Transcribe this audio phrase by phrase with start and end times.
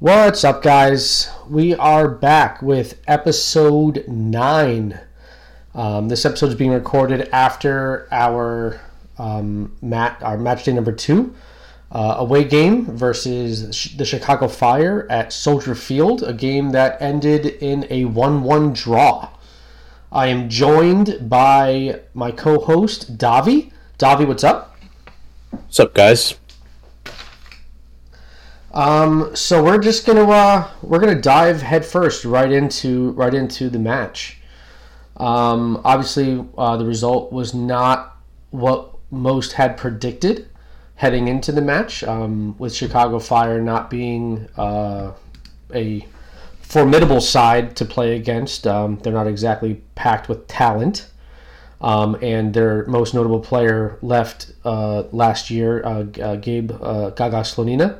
[0.00, 1.28] What's up, guys?
[1.46, 4.98] We are back with episode 9.
[5.74, 8.80] Um, this episode is being recorded after our
[9.18, 11.34] um, mat, our match day number 2
[11.92, 17.86] uh, away game versus the Chicago Fire at Soldier Field, a game that ended in
[17.90, 19.28] a 1 1 draw.
[20.10, 23.70] I am joined by my co host, Davi.
[23.98, 24.78] Davi, what's up?
[25.50, 26.39] What's up, guys?
[28.72, 33.78] Um, so we're just gonna uh, we're gonna dive headfirst right into right into the
[33.78, 34.38] match.
[35.16, 38.16] Um, obviously, uh, the result was not
[38.50, 40.48] what most had predicted
[40.96, 45.12] heading into the match, um, with Chicago Fire not being uh,
[45.74, 46.06] a
[46.60, 48.66] formidable side to play against.
[48.66, 51.08] Um, they're not exactly packed with talent.
[51.80, 57.40] Um, and their most notable player left uh, last year, uh, uh, Gabe uh, Gaga
[57.40, 57.98] Slonina,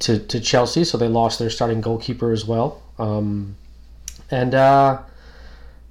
[0.00, 2.82] to, to Chelsea, so they lost their starting goalkeeper as well.
[2.98, 3.56] Um,
[4.30, 5.00] and uh,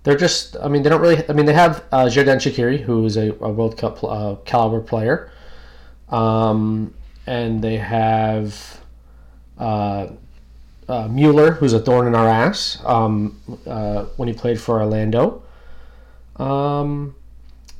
[0.04, 3.06] they're just, I mean, they don't really, I mean, they have uh, Xherdan Shaqiri, who
[3.06, 5.32] is a, a World Cup uh, caliber player.
[6.10, 6.94] Um,
[7.26, 8.80] and they have
[9.58, 10.08] uh,
[10.88, 15.44] uh, Mueller, who's a thorn in our ass um, uh, when he played for Orlando.
[16.38, 17.16] Um,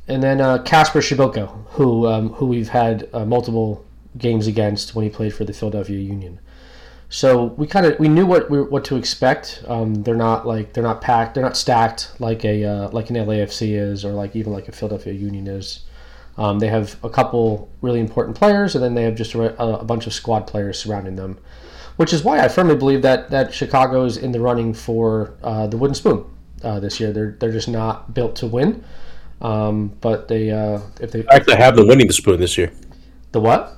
[0.08, 3.86] and then uh, Kacper Przybyłko, who um, who we've had uh, multiple
[4.18, 6.40] games against when he played for the Philadelphia Union.
[7.10, 9.64] So we kind of we knew what we, what to expect.
[9.68, 11.36] Um, they're not like they're not packed.
[11.36, 14.72] They're not stacked like a uh, like an LAFC is, or like even like a
[14.72, 15.82] Philadelphia Union is.
[16.38, 19.84] Um, they have a couple really important players, and then they have just a, a,
[19.84, 21.40] bunch of squad players surrounding them,
[21.96, 25.66] which is why I firmly believe that that Chicago is in the running for uh,
[25.66, 26.26] the wooden spoon
[26.62, 27.14] uh, this year.
[27.14, 28.84] They're they're just not built to win,
[29.42, 32.72] um, but they uh, if they actually have the winning the spoon this year.
[33.32, 33.77] The what?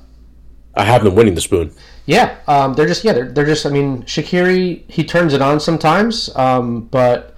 [0.75, 1.71] I have them winning the spoon.
[2.05, 5.59] Yeah, um, they're just yeah they're, they're just I mean Shaqiri he turns it on
[5.59, 7.35] sometimes, um, but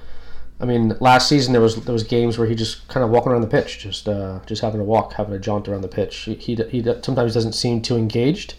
[0.60, 3.32] I mean last season there was there was games where he just kind of walking
[3.32, 6.16] around the pitch, just uh, just having a walk, having a jaunt around the pitch.
[6.18, 8.56] He, he, he sometimes doesn't seem too engaged.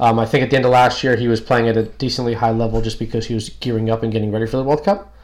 [0.00, 2.34] Um, I think at the end of last year he was playing at a decently
[2.34, 5.14] high level just because he was gearing up and getting ready for the World Cup.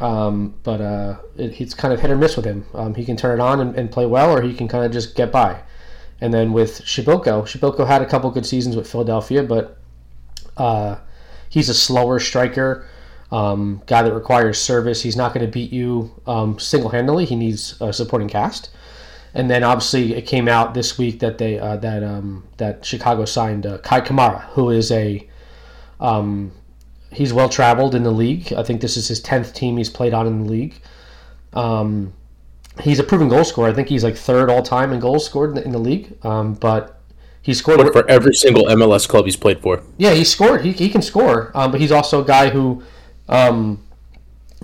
[0.00, 2.64] Um, but uh, it, it's kind of hit or miss with him.
[2.74, 4.90] Um, he can turn it on and, and, play well, or he can kind of
[4.90, 5.60] just get by.
[6.22, 9.76] And then with Przybyłko, Przybyłko had a couple good seasons with Philadelphia, but
[10.56, 10.94] uh,
[11.48, 12.86] he's a slower striker,
[13.32, 15.02] um, guy that requires service.
[15.02, 17.24] He's not going to beat you um, single handedly.
[17.24, 18.70] He needs a supporting cast.
[19.34, 23.24] And then obviously it came out this week that they uh, that um, that Chicago
[23.24, 25.26] signed uh, Kei Kamara, who is a
[25.98, 26.52] um,
[27.10, 28.52] he's well traveled in the league.
[28.52, 30.80] I think this is his tenth team he's played on in the league.
[31.52, 32.12] Um,
[32.80, 33.68] he's a proven goal scorer.
[33.68, 36.16] I think he's like third all time in goals scored in the, in the league.
[36.24, 37.00] Um, but
[37.42, 39.82] he scored for every single MLS club he's played for.
[39.98, 40.64] Yeah, he scored.
[40.64, 41.50] He, he can score.
[41.54, 42.82] Um, but he's also a guy who,
[43.28, 43.82] um,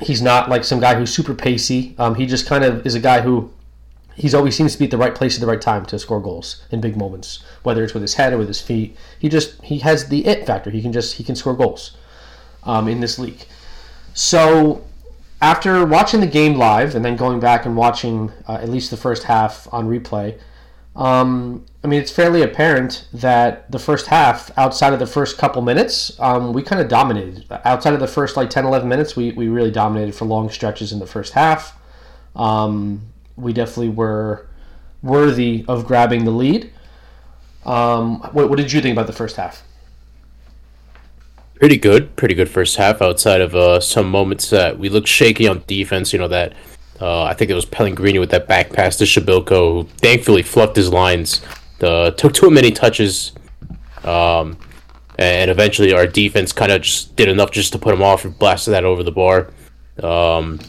[0.01, 1.95] he's not like some guy who's super pacey.
[1.99, 3.53] Um, he just kind of is a guy who,
[4.15, 6.21] he's always seems to be at the right place at the right time to score
[6.21, 8.97] goals in big moments, whether it's with his head or with his feet.
[9.19, 10.71] He just he has the it factor.
[10.71, 11.97] He can just he can score goals,
[12.65, 13.45] um, in this league.
[14.15, 14.85] So
[15.41, 18.97] after watching the game live and then going back and watching uh, at least the
[18.97, 20.39] first half on replay,
[20.97, 25.63] um, I mean, it's fairly apparent that the first half, outside of the first couple
[25.63, 27.47] minutes, um, we kind of dominated.
[27.65, 30.93] Outside of the first like 10, 11 minutes, we, we really dominated for long stretches
[30.93, 31.79] in the first half.
[32.35, 33.03] Um,
[33.37, 34.49] we definitely were
[35.01, 36.73] worthy of grabbing the lead.
[37.65, 39.63] Um, what, what did you think about the first half?
[41.59, 43.03] Pretty good, pretty good first half.
[43.03, 46.55] Outside of uh, some moments that we looked shaky on defense, you know that
[47.01, 50.77] uh, I think it was Pellegrini with that back pass to Przybyłko, who thankfully fluffed
[50.77, 51.43] his lines.
[51.81, 53.33] Uh, took too many touches,
[54.05, 54.59] um,
[55.19, 58.39] and eventually our defense kind of just did enough just to put him off and
[58.39, 59.51] blasted that over the bar.
[60.03, 60.61] Um,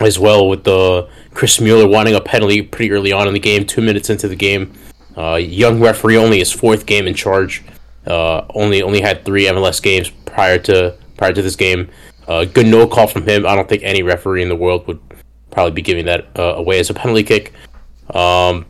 [0.00, 3.64] as well with the Chris Mueller wanting a penalty pretty early on in the game,
[3.64, 4.72] two minutes into the game.
[5.16, 7.62] Uh, young referee only his fourth game in charge.
[8.06, 11.88] Uh, only only had three MLS games prior to prior to this game.
[12.26, 13.46] Uh, good no call from him.
[13.46, 15.00] I don't think any referee in the world would
[15.50, 17.52] probably be giving that uh, away as a penalty kick.
[18.14, 18.66] Um,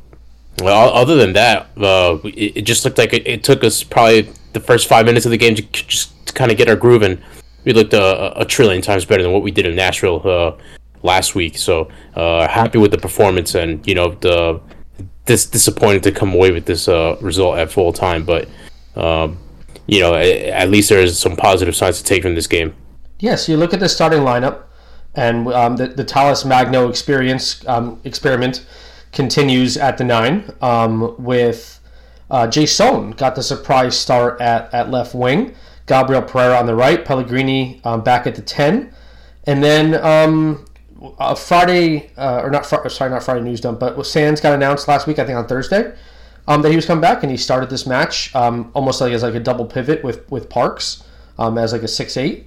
[0.61, 4.31] well, other than that, uh, it, it, just looked like it, it, took us probably
[4.53, 7.03] the first five minutes of the game to just to kind of get our groove,
[7.03, 7.20] and
[7.64, 10.56] we looked a, a, trillion times better than what we did in Nashville uh,
[11.03, 11.58] last week.
[11.58, 14.61] So uh, happy with the performance, and you know the
[15.25, 16.87] this disappointed to come away with this
[17.20, 18.49] result at full time, but
[18.96, 19.38] um,
[19.87, 22.75] you know, at least there's some positive signs to take from this game.
[23.19, 24.64] Yes, you look at the starting lineup,
[25.14, 28.67] and um, the, the Talles Magno experience um, experiment
[29.12, 31.81] continues at the nine um, with
[32.31, 35.55] uh, Jason got the surprise start at, at left wing.
[35.87, 38.93] Gabriel Pereira on the right, Pellegrini um, back at the 10.
[39.46, 39.94] And then
[41.19, 44.88] uh, Friday, uh, or not, fr- sorry, not Friday news dump, but Sands got announced
[44.88, 45.94] last week, I think on Thursday,
[46.46, 49.23] um, that he was coming back and he started this match um, almost like as
[49.23, 51.02] like a double pivot with, with Parks
[51.38, 52.46] um, as like a 6 8.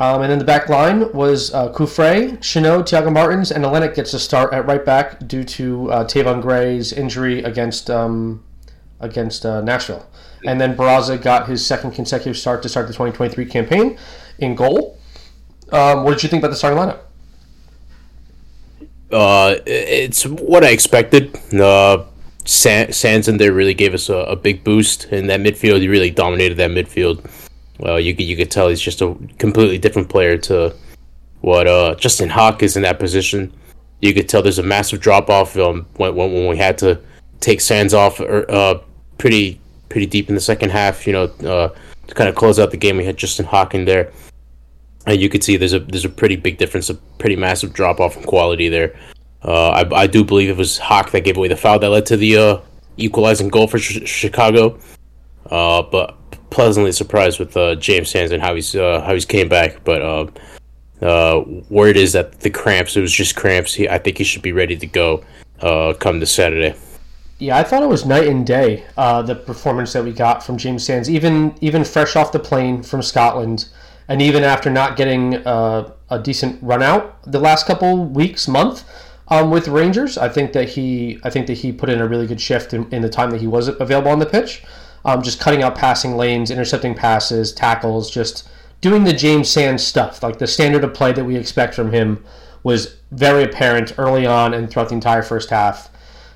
[0.00, 4.14] Um, and then the back line was uh, Cufré, Chanot, Thiago Martins, and Olenek gets
[4.14, 8.44] a start at right back due to uh, Tayvon Gray's injury against um,
[9.00, 10.08] against uh, Nashville.
[10.44, 13.98] And then Barraza got his second consecutive start to start the 2023 campaign
[14.38, 14.98] in goal.
[15.72, 17.00] Um, what did you think about the starting lineup?
[19.10, 21.36] Uh, it's what I expected.
[21.52, 22.04] Uh,
[22.48, 25.80] Sands in there really gave us a, a big boost in that midfield.
[25.80, 27.28] He really dominated that midfield
[27.78, 30.74] well, you could you could tell he's just a completely different player to
[31.40, 33.52] what uh, Justin Haak is in that position.
[34.00, 37.00] You could tell there's a massive drop off um, when, when, when we had to
[37.40, 38.80] take Sands off uh,
[39.16, 41.06] pretty pretty deep in the second half.
[41.06, 41.74] You know, uh,
[42.08, 44.12] to kind of close out the game, we had Justin Haak in there,
[45.06, 48.00] and you could see there's a there's a pretty big difference, a pretty massive drop
[48.00, 48.94] off in quality there.
[49.42, 52.06] Uh, I, I do believe it was Haak that gave away the foul that led
[52.06, 52.58] to the uh,
[52.96, 54.78] equalizing goal for sh- Chicago.
[55.50, 56.16] Uh, but
[56.50, 59.82] pleasantly surprised with uh, James Sands and how he's uh, how he's came back.
[59.84, 60.02] But
[61.00, 63.74] uh, word is that the cramps it was just cramps.
[63.74, 65.24] He, I think he should be ready to go
[65.60, 66.76] come this Saturday.
[67.38, 70.84] Yeah, I thought it was night and day the performance that we got from James
[70.84, 73.68] Sands, even even fresh off the plane from Scotland,
[74.08, 78.84] and even after not getting a decent run out the last couple weeks, month.
[79.30, 82.26] Um, with Rangers, I think that he, I think that he put in a really
[82.26, 84.62] good shift in, in the time that he was available on the pitch
[85.04, 88.48] um, just cutting out passing lanes, intercepting passes, tackles, just
[88.80, 90.22] doing the James Sands stuff.
[90.22, 92.24] Like the standard of play that we expect from him
[92.62, 95.90] was very apparent early on and throughout the entire first half.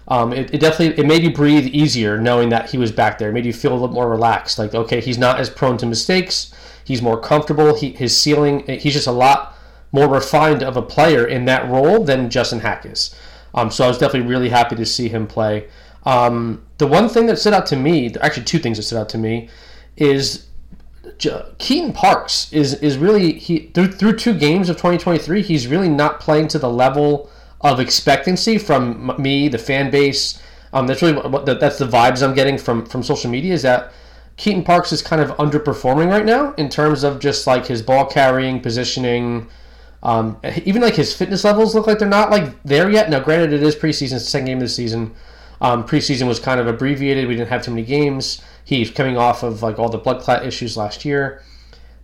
[0.08, 3.28] Um, it, it, definitely it made you breathe easier knowing that he was back there.
[3.28, 4.58] It made you feel a little more relaxed.
[4.58, 6.52] Like okay, he's not as prone to mistakes.
[6.84, 7.76] He's more comfortable.
[7.76, 8.66] He, his ceiling.
[8.66, 9.56] He's just a lot
[9.92, 13.14] more refined of a player in that role than Justin Haak is.
[13.54, 15.68] Um, so I was definitely really happy to see him play.
[16.04, 19.08] Um, the one thing that stood out to me, actually two things that stood out
[19.10, 19.48] to me,
[19.96, 20.46] is
[21.58, 26.20] Keaton Parks is is really he through through two games of 2023 he's really not
[26.20, 27.30] playing to the level
[27.60, 30.40] of expectancy from me the fan base
[30.72, 33.92] um, that's really what that's the vibes I'm getting from from social media is that
[34.36, 38.06] Keaton Parks is kind of underperforming right now in terms of just like his ball
[38.06, 39.48] carrying positioning
[40.02, 43.52] um, even like his fitness levels look like they're not like there yet now granted
[43.52, 45.14] it is preseason second game of the season
[45.62, 47.28] um, preseason was kind of abbreviated.
[47.28, 48.42] We didn't have too many games.
[48.64, 51.40] He's coming off of like all the blood clot issues last year,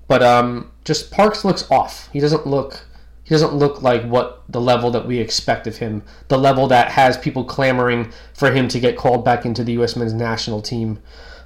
[0.06, 2.08] but um, just Parks looks off.
[2.12, 2.86] He doesn't look.
[3.24, 6.04] He doesn't look like what the level that we expect of him.
[6.28, 9.96] The level that has people clamoring for him to get called back into the U.S.
[9.96, 11.00] men's national team.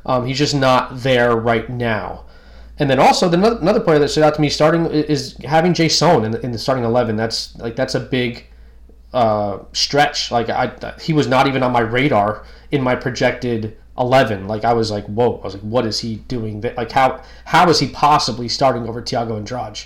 [0.04, 2.26] Um, he's just not there right now.
[2.82, 6.24] And then also the another player that stood out to me starting is having Jason
[6.24, 7.14] in the, in the starting eleven.
[7.14, 8.44] That's like that's a big
[9.14, 10.32] uh, stretch.
[10.32, 14.48] Like I, he was not even on my radar in my projected eleven.
[14.48, 15.38] Like I was like, whoa!
[15.38, 16.60] I was like, what is he doing?
[16.76, 19.78] Like how how is he possibly starting over Thiago Andrade?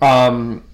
[0.00, 0.64] Um,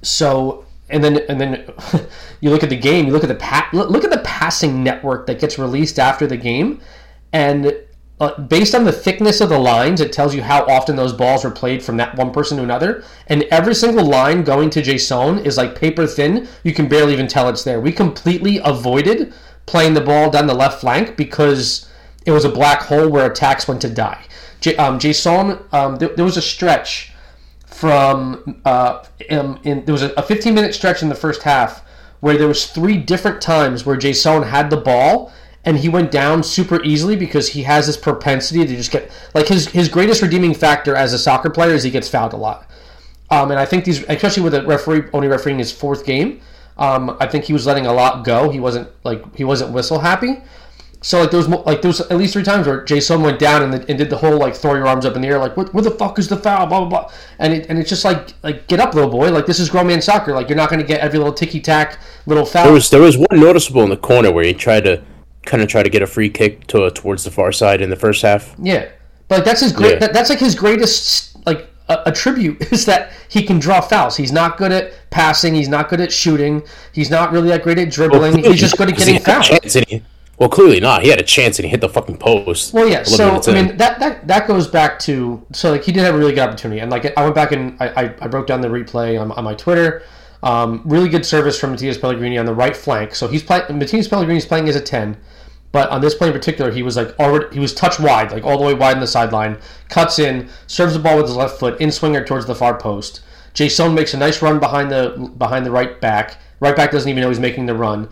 [0.00, 1.74] so and then and then
[2.40, 3.04] you look at the game.
[3.04, 6.38] You look at the pa- look at the passing network that gets released after the
[6.38, 6.80] game,
[7.34, 7.84] and
[8.20, 11.42] uh, based on the thickness of the lines, it tells you how often those balls
[11.42, 13.02] were played from that one person to another.
[13.26, 16.46] And every single line going to Jason is like paper thin.
[16.62, 17.80] You can barely even tell it's there.
[17.80, 19.34] We completely avoided
[19.66, 21.90] playing the ball down the left flank because
[22.24, 24.24] it was a black hole where attacks went to die.
[24.60, 27.12] J- um, Jason, um, th- there was a stretch
[27.66, 31.84] from uh, in, in, there was a, a 15 minute stretch in the first half
[32.20, 35.32] where there was three different times where Jason had the ball
[35.64, 39.48] and he went down super easily because he has this propensity to just get like
[39.48, 42.70] his his greatest redeeming factor as a soccer player is he gets fouled a lot.
[43.30, 46.40] Um, and I think these, especially with a referee only refereeing his fourth game,
[46.76, 48.50] um, I think he was letting a lot go.
[48.50, 50.42] He wasn't like he wasn't whistle happy.
[51.00, 53.88] So like was like was at least three times where Jason went down and, the,
[53.90, 55.82] and did the whole like throw your arms up in the air like what, where
[55.82, 58.66] the fuck is the foul blah blah blah and it, and it's just like like
[58.68, 60.86] get up little boy like this is grown man soccer like you're not going to
[60.86, 62.64] get every little ticky tack little foul.
[62.64, 65.04] There was there was one noticeable in the corner where he tried to
[65.44, 67.96] kind of try to get a free kick to towards the far side in the
[67.96, 68.54] first half.
[68.58, 68.88] Yeah,
[69.28, 69.94] but like, that's his great.
[69.94, 69.98] Yeah.
[70.00, 74.16] That, that's like his greatest like attribute is that he can draw fouls.
[74.16, 75.54] He's not good at passing.
[75.54, 76.62] He's not good at shooting.
[76.92, 78.42] He's not really that great at dribbling.
[78.42, 80.02] Well, he's just good at getting fouled.
[80.36, 81.02] Well, clearly not.
[81.02, 82.72] He had a chance and he hit the fucking post.
[82.74, 83.04] Well, yeah.
[83.04, 86.18] So I mean, that, that that goes back to so like he did have a
[86.18, 88.68] really good opportunity, and like I went back and I, I, I broke down the
[88.68, 90.02] replay on, on my Twitter.
[90.42, 93.14] Um, really good service from Matias Pellegrini on the right flank.
[93.14, 93.78] So he's playing.
[93.78, 95.16] Matias Pellegrini is playing as a ten.
[95.74, 98.44] But on this play in particular, he was like already he was touch wide, like
[98.44, 101.58] all the way wide in the sideline, cuts in, serves the ball with his left
[101.58, 103.22] foot, in swinger towards the far post.
[103.54, 106.40] Jason makes a nice run behind the behind the right back.
[106.60, 108.08] Right back doesn't even know he's making the run,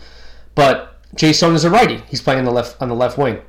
[0.57, 2.03] but Jason is a righty.
[2.09, 3.41] He's playing on the left on the left wing.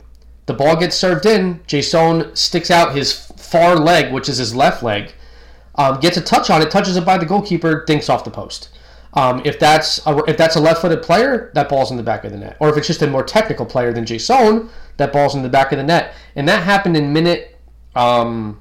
[0.45, 1.61] The ball gets served in.
[1.65, 5.11] Jason sticks out his far leg, which is his left leg,
[5.73, 8.69] um, gets a touch on it, touches it by the goalkeeper, dinks off the post.
[9.15, 12.31] Um, if that's a, if that's a left-footed player, that ball's in the back of
[12.31, 12.57] the net.
[12.59, 15.71] Or if it's just a more technical player than Jason, that ball's in the back
[15.71, 16.15] of the net.
[16.35, 17.59] And that happened in minute
[17.95, 18.59] um,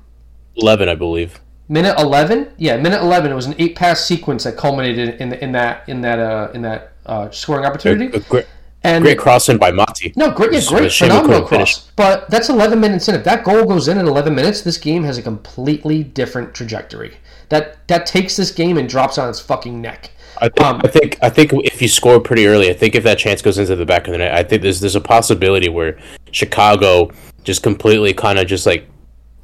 [0.56, 1.40] eleven, I believe.
[1.68, 3.32] Minute eleven, yeah, minute eleven.
[3.32, 6.62] It was an eight-pass sequence that culminated in the, in that in that uh, in
[6.62, 8.14] that uh, scoring opportunity.
[8.14, 8.46] A, a great,
[8.84, 10.12] and great crossing by Mati.
[10.16, 11.90] No, great, yeah, great, phenomenal cross.
[11.96, 13.14] But that's 11 minutes in.
[13.14, 17.16] If that goal goes in in 11 minutes, this game has a completely different trajectory.
[17.48, 20.10] That that takes this game and drops on its fucking neck.
[20.38, 23.04] I think, um, I think I think if you score pretty early, I think if
[23.04, 25.68] that chance goes into the back of the net, I think there's there's a possibility
[25.68, 25.98] where
[26.30, 27.10] Chicago
[27.44, 28.88] just completely kind of just like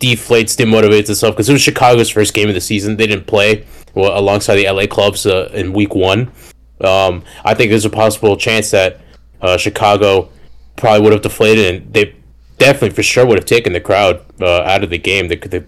[0.00, 2.96] deflates, demotivates itself because it was Chicago's first game of the season.
[2.96, 6.32] They didn't play well, alongside the LA clubs uh, in Week One.
[6.80, 9.00] Um, I think there's a possible chance that
[9.40, 10.30] uh, Chicago
[10.76, 12.14] probably would have deflated, and they
[12.58, 15.28] definitely for sure would have taken the crowd uh, out of the game.
[15.28, 15.64] They, they,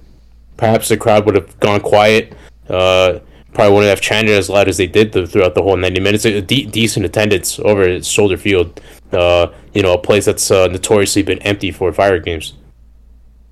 [0.57, 2.33] perhaps the crowd would have gone quiet.
[2.69, 3.21] Uh,
[3.53, 6.25] probably wouldn't have chanted as loud as they did the, throughout the whole 90 minutes.
[6.25, 8.81] A de- decent attendance over at Soldier Field,
[9.13, 12.55] uh, you know, a place that's uh, notoriously been empty for fire games.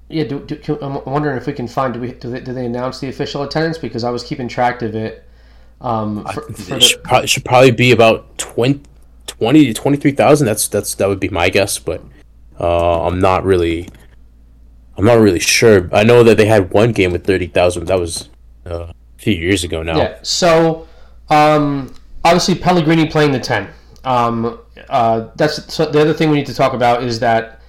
[0.08, 1.92] Yeah, do, do, I'm wondering if we can find.
[1.92, 3.76] Do, we, do, they, do they announce the official attendance?
[3.76, 5.24] Because I was keeping track of it.
[5.80, 8.80] Um, for, for it should, probably, should, probably, be about 20,
[9.26, 10.46] 20 to 23,000.
[10.46, 12.02] That's that's that would be my guess, but
[12.58, 13.88] uh, I'm not really
[14.98, 15.88] I'm not really sure.
[15.92, 17.86] I know that they had one game with 30,000.
[17.86, 18.28] That was
[18.66, 19.98] uh, few years ago now.
[19.98, 20.18] Yeah.
[20.22, 20.88] So,
[21.28, 21.94] um,
[22.24, 23.68] obviously Pellegrini playing the ten.
[24.04, 24.58] Um,
[24.88, 27.60] uh, that's so the other thing we need to talk about is that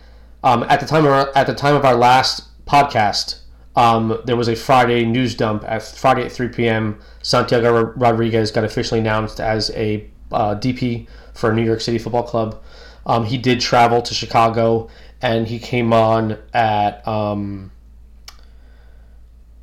[0.44, 3.42] um, at the time of our, at the time of our last podcast,
[3.76, 7.00] um, there was a Friday news dump at Friday at 3 p.m.
[7.22, 12.64] Santiago Rodriguez got officially announced as a uh, DP for New York City Football Club.
[13.06, 14.90] Um, he did travel to Chicago,
[15.22, 17.72] and he came on at um,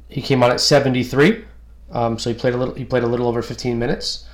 [0.09, 1.45] he came on at 73.
[1.91, 2.75] Um, so he played a little.
[2.75, 4.25] He played a little over 15 minutes.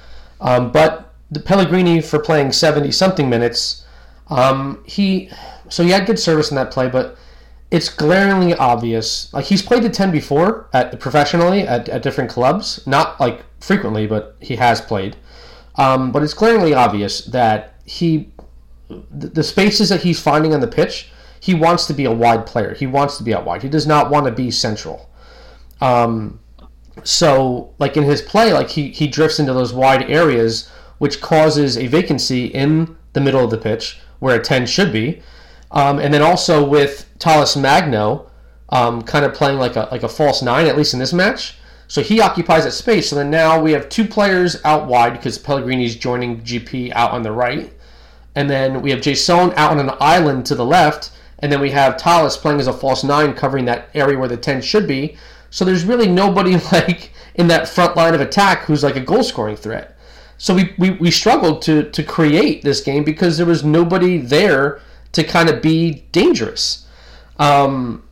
[0.40, 3.84] Um, but the Pellegrini for playing 70 something minutes,
[4.28, 5.30] um, he
[5.68, 7.16] so he had good service in that play, but
[7.70, 9.32] it's glaringly obvious.
[9.32, 14.06] Like he's played the 10 before at professionally at, at different clubs, not like frequently,
[14.06, 15.16] but he has played.
[15.76, 18.32] Um, but it's glaringly obvious that he
[19.10, 22.74] the spaces that he's finding on the pitch, he wants to be a wide player.
[22.74, 23.62] He wants to be out wide.
[23.62, 25.08] He does not want to be central.
[25.80, 26.40] Um,
[27.04, 30.70] so like in his play like he, he drifts into those wide areas
[31.02, 35.20] which causes a vacancy in the middle of the pitch where a 10 should be.
[35.72, 38.30] Um, and then also with Talles Magno
[38.68, 41.56] um, kind of playing like a like a false nine at least in this match.
[41.88, 43.10] So he occupies that space.
[43.10, 47.22] So then now we have two players out wide because Pellegrini's joining GP out on
[47.22, 47.72] the right.
[48.36, 51.10] And then we have Jason out on an island to the left.
[51.40, 54.36] And then we have Talles playing as a false nine covering that area where the
[54.36, 55.16] 10 should be
[55.52, 59.22] so there's really nobody like in that front line of attack who's like a goal
[59.22, 59.96] scoring threat.
[60.38, 64.80] So we, we, we struggled to, to create this game because there was nobody there
[65.12, 66.88] to kind of be dangerous.
[67.38, 68.02] Um,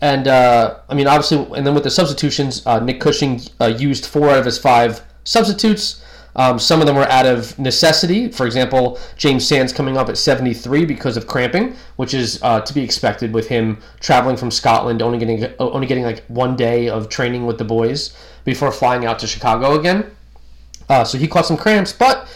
[0.00, 4.06] and uh, I mean, obviously, and then with the substitutions, uh, Nick Cushing uh, used
[4.06, 6.02] four out of his five substitutes.
[6.38, 8.30] Um, some of them were out of necessity.
[8.30, 12.72] For example, James Sands coming up at 73 because of cramping, which is uh, to
[12.72, 17.08] be expected with him traveling from Scotland, only getting only getting like one day of
[17.08, 20.08] training with the boys before flying out to Chicago again.
[20.88, 22.28] Uh, so he caught some cramps, but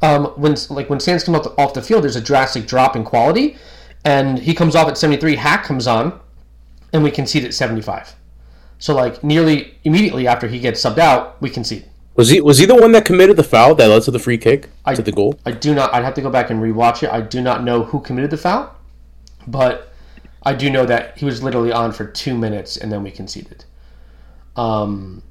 [0.00, 2.94] um, when like when Sands comes off the, off the field, there's a drastic drop
[2.94, 3.56] in quality,
[4.04, 5.34] and he comes off at 73.
[5.36, 6.20] Haak comes on,
[6.92, 8.14] and we concede at 75.
[8.78, 11.84] So like nearly immediately after he gets subbed out, we concede.
[12.14, 14.36] Was he was he the one that committed the foul that led to the free
[14.36, 15.38] kick I, to the goal?
[15.46, 15.94] I do not.
[15.94, 17.10] I'd have to go back and rewatch it.
[17.10, 18.74] I do not know who committed the foul,
[19.46, 19.92] but
[20.42, 23.64] I do know that he was literally on for two minutes and then we conceded.
[24.56, 25.22] Um.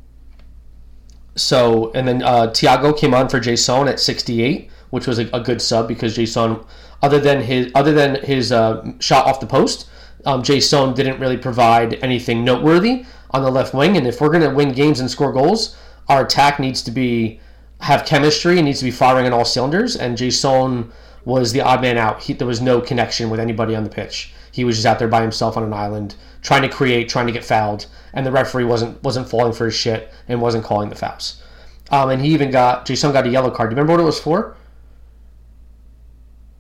[1.36, 5.40] So and then uh, Thiago came on for Jason at 68, which was a, a
[5.40, 6.60] good sub because Jason,
[7.02, 9.88] other than his other than his uh, shot off the post,
[10.26, 13.98] um, Jason didn't really provide anything noteworthy on the left wing.
[13.98, 17.40] And if we're going to win games and score goals, our attack needs to be
[17.82, 19.96] have chemistry and needs to be firing on all cylinders.
[19.96, 20.92] And Jason
[21.26, 22.22] was the odd man out.
[22.22, 24.34] He, there was no connection with anybody on the pitch.
[24.52, 27.32] He was just out there by himself on an island, trying to create, trying to
[27.32, 30.96] get fouled, and the referee wasn't wasn't falling for his shit and wasn't calling the
[30.96, 31.42] fouls.
[31.90, 33.70] Um, and he even got Jason got a yellow card.
[33.70, 34.56] Do you remember what it was for?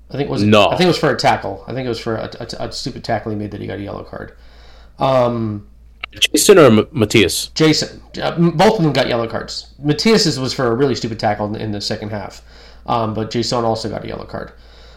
[0.09, 0.67] I think it was No.
[0.67, 1.63] I think it was for a tackle.
[1.67, 3.79] I think it was for a, a, a stupid tackle he made that he got
[3.79, 4.37] a yellow card.
[4.99, 5.67] Um,
[6.19, 7.47] Jason or M- Matias?
[7.55, 9.73] Jason, uh, both of them got yellow cards.
[9.79, 12.41] Matias's was for a really stupid tackle in, in the second half,
[12.85, 14.51] um, but Jason also got a yellow card.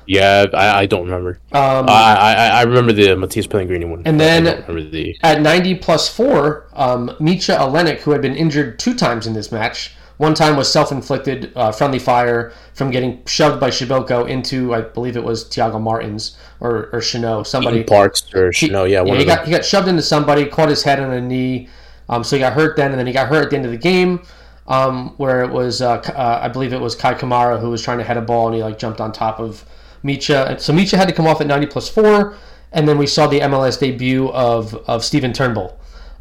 [0.07, 1.39] Yeah, I, I don't remember.
[1.53, 4.03] Um, I, I I remember the Matthias Pellegrini one.
[4.05, 4.45] And then-
[4.91, 9.33] the At 90 plus 4, um, Micha Olenek, who had been injured two times in
[9.33, 14.29] this match, one time was self inflicted uh, friendly fire from getting shoved by Przybyłko
[14.29, 17.83] into, I believe it was Thiago Martins or, or Chanot, somebody.
[17.83, 20.83] Parks or no, yeah, one Yeah, he got, he got shoved into somebody, caught his
[20.83, 21.69] head on a knee.
[22.09, 23.71] Um, so he got hurt then, and then he got hurt at the end of
[23.71, 24.23] the game,
[24.69, 27.99] um, where it was, uh, uh, I believe it was Kei Kamara who was trying
[27.99, 29.65] to head a ball, and he like jumped on top of
[30.05, 30.61] Micha.
[30.61, 32.37] So Micha had to come off at 90 plus 4,
[32.73, 35.79] and then we saw the MLS debut of, of Steven Turnbull.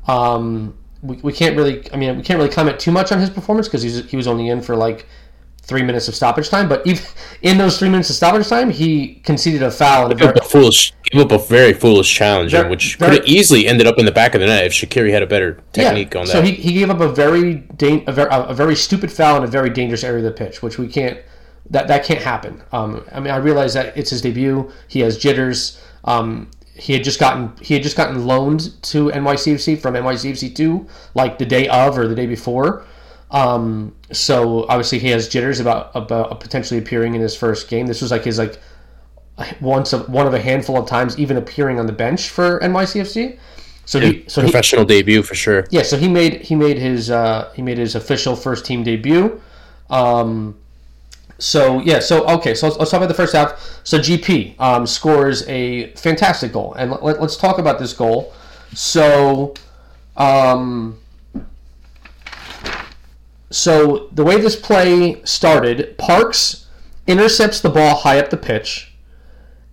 [0.07, 3.29] Um, we, we can't really, I mean, we can't really comment too much on his
[3.29, 5.05] performance because he was only in for like
[5.62, 6.69] three minutes of stoppage time.
[6.69, 7.03] But even
[7.41, 10.10] in those three minutes of stoppage time, he conceded a foul.
[10.10, 13.67] And very, up a foolish, gave up a very foolish challenge, which could have easily
[13.67, 16.25] ended up in the back of the net if Shaqiri had a better technique on
[16.25, 16.31] that.
[16.31, 19.43] So he, he gave up a very dan- a very a very stupid foul in
[19.43, 21.19] a very dangerous area of the pitch, which we can't
[21.69, 22.63] that that can't happen.
[22.72, 24.72] Um, I mean, I realize that it's his debut.
[24.88, 25.81] He has jitters.
[26.05, 30.87] Um, he had just gotten he had just gotten loaned to NYCFC from NYCFC two
[31.13, 32.85] like the day of or the day before.
[33.31, 37.87] Um, so obviously he has jitters about about potentially appearing in his first game.
[37.87, 38.59] This was like his like
[39.61, 43.37] once of one of a handful of times even appearing on the bench for NYCFC.
[43.85, 45.65] So he so he, Professional debut for sure.
[45.69, 49.41] yeah, so he made he made his uh, he made his official first team debut.
[49.89, 50.57] Um,
[51.37, 53.81] so yeah, so okay, so let's, let's talk about the first half.
[53.83, 58.33] So GP um, scores a fantastic goal, and let, us talk about this goal.
[58.73, 59.53] So,
[60.17, 60.99] um,
[63.49, 66.67] so the way this play started, Parks
[67.07, 68.93] intercepts the ball high up the pitch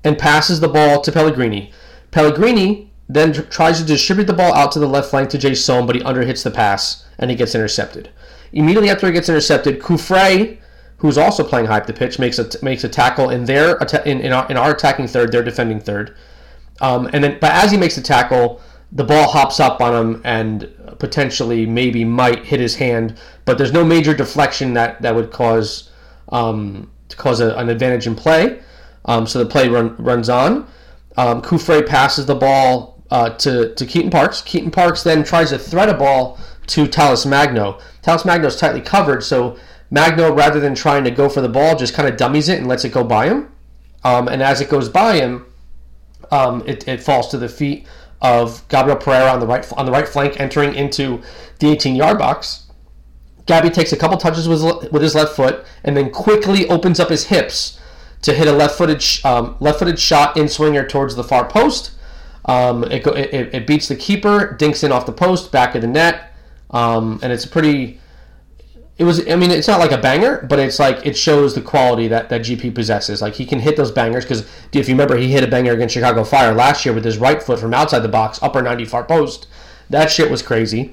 [0.04, 1.72] and passes the ball to Pellegrini.
[2.10, 5.86] Pellegrini then tr- tries to distribute the ball out to the left flank to Jason,
[5.86, 8.10] but he underhits the pass and he gets intercepted.
[8.52, 10.58] Immediately after he gets intercepted, Cufré,
[11.00, 14.20] who's also playing high up the pitch, makes a makes a tackle in their in,
[14.20, 16.16] in, our, in our attacking third, their defending third.
[16.80, 18.60] Um, and then, but as he makes the tackle,
[18.92, 23.72] the ball hops up on him and potentially maybe might hit his hand, but there's
[23.72, 25.90] no major deflection that that would cause
[26.30, 28.60] um, cause a, an advantage in play.
[29.06, 30.68] Um, so the play run, runs on.
[31.16, 34.42] Um, Cufré passes the ball uh, to, to Keaton Parks.
[34.42, 37.80] Keaton Parks then tries to thread a ball to Talles Magno.
[38.02, 39.58] Talles Magno is tightly covered, so
[39.90, 42.68] Magno, rather than trying to go for the ball, just kind of dummies it and
[42.68, 43.50] lets it go by him.
[44.04, 45.46] Um, and as it goes by him,
[46.30, 47.86] um, it, it falls to the feet
[48.22, 51.20] of Gabriel Pereira on the right on the right flank, entering into
[51.58, 52.66] the 18-yard box.
[53.46, 57.08] Gabby takes a couple touches with, with his left foot and then quickly opens up
[57.08, 57.80] his hips
[58.22, 61.92] to hit a left-footed um, left-footed shot in swinger towards the far post.
[62.44, 65.80] Um, it, go, it- it beats the keeper, dinks in off the post, back of
[65.82, 66.32] the net,
[66.70, 67.99] um, and it's a pretty.
[69.00, 69.26] It was.
[69.26, 72.28] I mean, it's not like a banger, but it's like it shows the quality that,
[72.28, 73.22] that GP possesses.
[73.22, 74.42] Like he can hit those bangers because
[74.74, 77.42] if you remember, he hit a banger against Chicago Fire last year with his right
[77.42, 79.48] foot from outside the box, upper ninety far post.
[79.88, 80.92] That shit was crazy.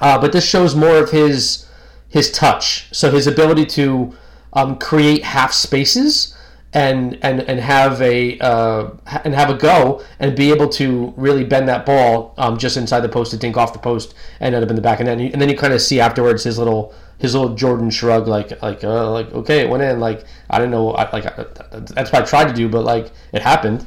[0.00, 1.64] Uh, but this shows more of his
[2.08, 4.16] his touch, so his ability to
[4.52, 6.36] um, create half spaces
[6.72, 8.90] and and and have a uh,
[9.22, 13.00] and have a go and be able to really bend that ball um, just inside
[13.02, 15.20] the post to dink off the post and end up in the back and then
[15.20, 18.84] and then you kind of see afterwards his little his little Jordan shrug like like
[18.84, 22.22] uh, like okay it went in like I didn't know I, like I, that's what
[22.22, 23.86] I tried to do but like it happened.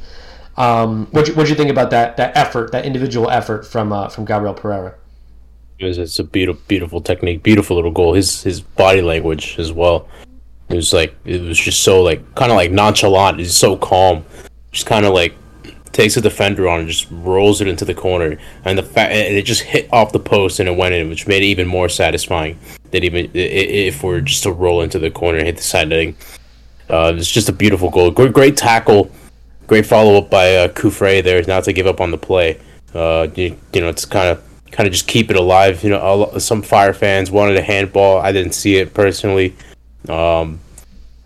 [0.57, 4.25] Um, what what you think about that that effort that individual effort from uh, from
[4.25, 4.95] Gabriel Pereira?
[5.79, 8.13] It was, it's a beautiful, beautiful technique, beautiful little goal.
[8.13, 10.07] His his body language as well.
[10.69, 13.37] It was like it was just so like kind of like nonchalant.
[13.37, 14.25] He's so calm.
[14.71, 15.35] Just kind of like
[15.91, 18.37] takes a defender on and just rolls it into the corner.
[18.65, 21.43] And the fact it just hit off the post and it went in, which made
[21.43, 22.57] it even more satisfying.
[22.91, 26.15] That even if we're just to roll into the corner and hit the side netting.
[26.89, 28.11] Uh, it's just a beautiful goal.
[28.11, 29.11] Great, great tackle.
[29.67, 32.59] Great follow up by uh, Cufré there, not to give up on the play.
[32.93, 35.83] Uh, you, you know, it's kind of kind of just keep it alive.
[35.83, 38.19] You know, some Fire fans wanted a handball.
[38.19, 39.55] I didn't see it personally.
[40.07, 40.59] Um,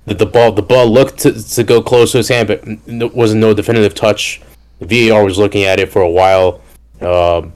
[0.06, 3.12] the, the ball the ball looked to, to go close to his hand, but n-
[3.14, 4.42] wasn't no definitive touch.
[4.80, 6.62] VAR was looking at it for a while.
[7.02, 7.54] Um,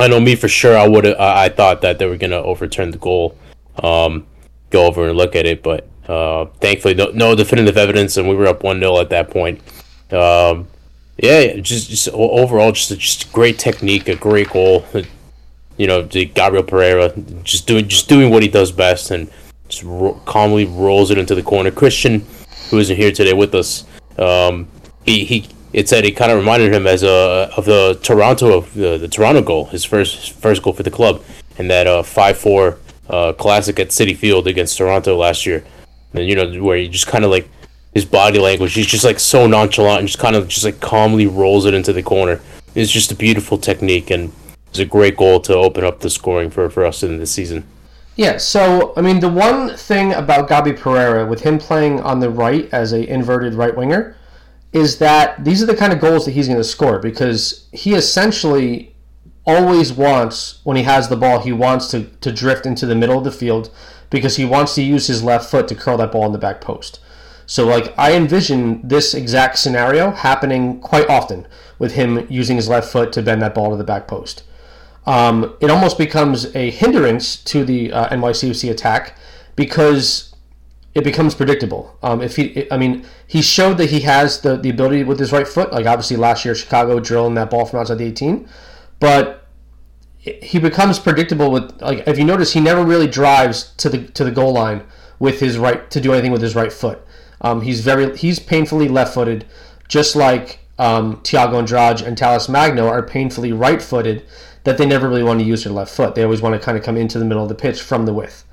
[0.00, 0.76] I know me for sure.
[0.76, 3.36] I would I I thought that they were gonna overturn the goal.
[3.82, 4.26] Um,
[4.70, 8.34] go over and look at it, but uh, thankfully no, no definitive evidence, and we
[8.34, 9.60] were up one 0 at that point.
[10.10, 10.68] Um,
[11.18, 14.84] yeah, just just overall, just just great technique, a great goal.
[15.76, 17.10] You know, Gabriel Pereira
[17.42, 19.30] just doing just doing what he does best, and
[19.66, 21.70] just ro- calmly rolls it into the corner.
[21.70, 22.26] Christian,
[22.68, 23.86] who isn't here today with us,
[24.18, 24.68] Um,
[25.06, 28.74] he he it said it kind of reminded him as a of the Toronto of
[28.74, 31.22] the, the Toronto goal, his first first goal for the club,
[31.58, 32.78] and that uh five four
[33.08, 35.64] uh classic at Citi Field against Toronto last year,
[36.12, 37.48] and you know where he just kind of like
[37.94, 41.26] his body language, he's just like so nonchalant and just kind of just like calmly
[41.26, 42.40] rolls it into the corner.
[42.74, 44.32] It's just a beautiful technique and
[44.68, 47.64] it's a great goal to open up the scoring for for us in this season.
[48.16, 52.30] Yeah, so I mean the one thing about Gabi Pereira with him playing on the
[52.30, 54.16] right as a inverted right winger
[54.72, 57.94] is that these are the kind of goals that he's going to score because he
[57.94, 58.94] essentially
[59.46, 63.18] always wants when he has the ball he wants to, to drift into the middle
[63.18, 63.70] of the field
[64.10, 66.60] because he wants to use his left foot to curl that ball in the back
[66.60, 67.00] post.
[67.46, 72.92] So like I envision this exact scenario happening quite often with him using his left
[72.92, 74.44] foot to bend that ball to the back post.
[75.06, 79.16] Um, it almost becomes a hindrance to the uh, NYCFC attack
[79.56, 80.29] because
[80.94, 81.96] it becomes predictable.
[82.02, 85.32] Um, if he, I mean, he showed that he has the, the ability with his
[85.32, 85.72] right foot.
[85.72, 88.48] Like obviously last year, Chicago drilling that ball from outside the 18,
[88.98, 89.46] but
[90.18, 94.24] he becomes predictable with like if you notice, he never really drives to the to
[94.24, 94.82] the goal line
[95.18, 97.00] with his right to do anything with his right foot.
[97.40, 99.46] Um, he's very he's painfully left-footed,
[99.88, 104.24] just like um, Thiago Andrade and Talles Magno are painfully right-footed.
[104.64, 106.14] That they never really want to use their left foot.
[106.14, 108.12] They always want to kind of come into the middle of the pitch from the
[108.12, 108.44] width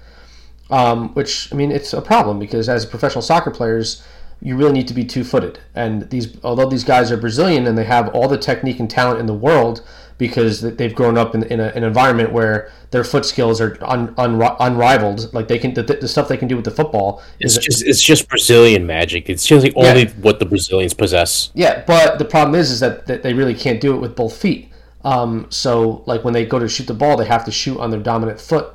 [0.69, 4.03] um, which I mean it's a problem because as professional soccer players,
[4.41, 5.59] you really need to be two-footed.
[5.73, 9.19] And these, although these guys are Brazilian and they have all the technique and talent
[9.19, 9.81] in the world
[10.17, 14.13] because they've grown up in, in a, an environment where their foot skills are un,
[14.17, 15.31] un, unrivaled.
[15.33, 17.21] Like they can, the, the, stuff they can do with the football.
[17.39, 19.29] It's just it's just Brazilian magic.
[19.29, 20.13] It's just like only yeah.
[20.21, 21.51] what the Brazilians possess.
[21.53, 24.35] Yeah, but the problem is is that, that they really can't do it with both
[24.35, 24.71] feet.
[25.03, 27.91] Um, so like when they go to shoot the ball, they have to shoot on
[27.91, 28.73] their dominant foot,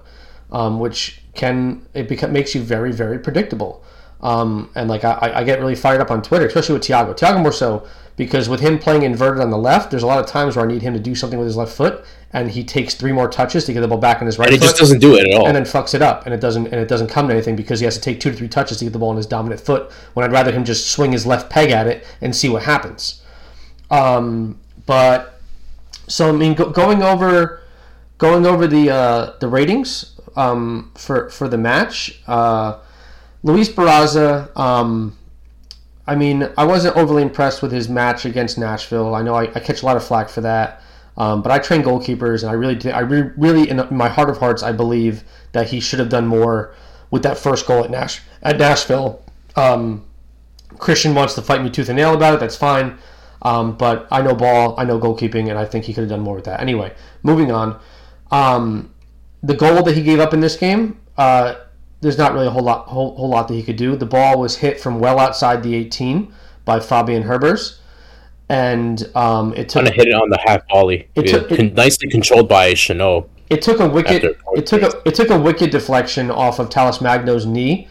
[0.53, 3.83] um, which can it become makes you very very predictable.
[4.21, 7.19] Um, and like I, I get really fired up on Twitter, especially with Thiago.
[7.19, 7.85] Thiago more so
[8.17, 10.69] because with him playing inverted on the left, there's a lot of times where I
[10.69, 13.65] need him to do something with his left foot, and he takes three more touches
[13.65, 14.49] to get the ball back in his right.
[14.49, 16.41] And he just doesn't do it at all, and then fucks it up, and it
[16.41, 18.49] doesn't and it doesn't come to anything because he has to take two to three
[18.49, 19.91] touches to get the ball in his dominant foot.
[20.15, 23.23] When I'd rather him just swing his left peg at it and see what happens.
[23.91, 25.41] Um, but
[26.07, 27.63] so I mean, go, going over
[28.19, 32.23] going over the uh, the ratings um, for for the match.
[32.27, 32.79] Uh,
[33.43, 34.57] Luis Barraza.
[34.57, 35.17] Um,
[36.07, 39.15] I mean, I wasn't overly impressed with his match against Nashville.
[39.15, 40.83] I know I, I catch a lot of flack for that,
[41.17, 44.39] um, but I train goalkeepers, and I really, I re- really, in my heart of
[44.39, 46.75] hearts, I believe that he should have done more
[47.11, 49.23] with that first goal at Nash at Nashville.
[49.55, 50.05] Um,
[50.79, 52.41] Christian wants to fight me tooth and nail about it.
[52.41, 52.99] That's fine.
[53.43, 56.21] Um, but I know ball, I know goalkeeping, and I think he could have done
[56.21, 56.61] more with that.
[56.61, 56.93] Anyway,
[57.23, 57.79] moving on.
[58.31, 58.92] Um,
[59.43, 61.55] the goal that he gave up in this game, uh,
[62.01, 63.97] there's not really a whole lot whole, whole lot that he could do.
[63.97, 66.33] The ball was hit from well outside the 18
[66.65, 67.79] by Fabian Herbers,
[68.49, 71.09] and um, it took kind of hit it on the half volley.
[71.15, 73.29] It took it, nicely controlled by Chanot.
[73.51, 74.25] It took a wicked.
[74.55, 77.89] It took a it took a wicked deflection off of Talles Magno's knee,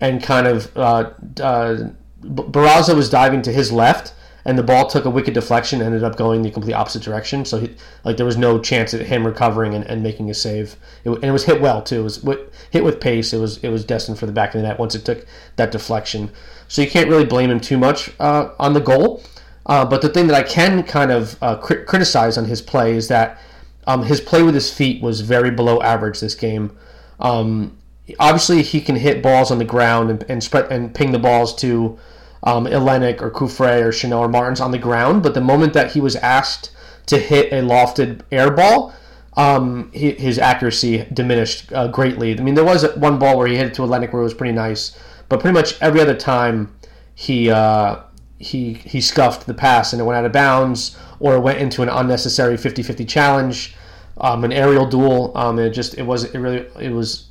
[0.00, 1.90] and kind of uh, uh,
[2.22, 4.12] Barraza was diving to his left,
[4.48, 7.44] and the ball took a wicked deflection, ended up going the complete opposite direction.
[7.44, 10.76] So he, like there was no chance of him recovering and, and making a save.
[11.04, 12.00] It, and it was hit well too.
[12.00, 12.24] It was
[12.70, 13.34] hit with pace.
[13.34, 15.70] It was it was destined for the back of the net once it took that
[15.70, 16.30] deflection.
[16.66, 19.22] So you can't really blame him too much uh, on the goal.
[19.66, 22.96] Uh, but the thing that I can kind of uh, cri- criticize on his play
[22.96, 23.38] is that
[23.86, 26.74] um, his play with his feet was very below average this game.
[27.20, 27.76] Um,
[28.18, 31.54] obviously, he can hit balls on the ground and, and spread and ping the balls
[31.56, 31.98] to
[32.42, 36.00] um, or Cufré or Chanot or Martins on the ground, but the moment that he
[36.00, 36.70] was asked
[37.06, 38.94] to hit a lofted air ball,
[39.36, 42.38] um, his accuracy diminished uh, greatly.
[42.38, 44.34] I mean, there was one ball where he hit it to Ilenič where it was
[44.34, 44.98] pretty nice,
[45.28, 46.74] but pretty much every other time
[47.14, 48.00] he uh,
[48.38, 51.82] he he scuffed the pass and it went out of bounds or it went into
[51.82, 53.74] an unnecessary 50-50 challenge,
[54.18, 55.32] um, an aerial duel.
[55.36, 57.27] Um, it just it was it really it was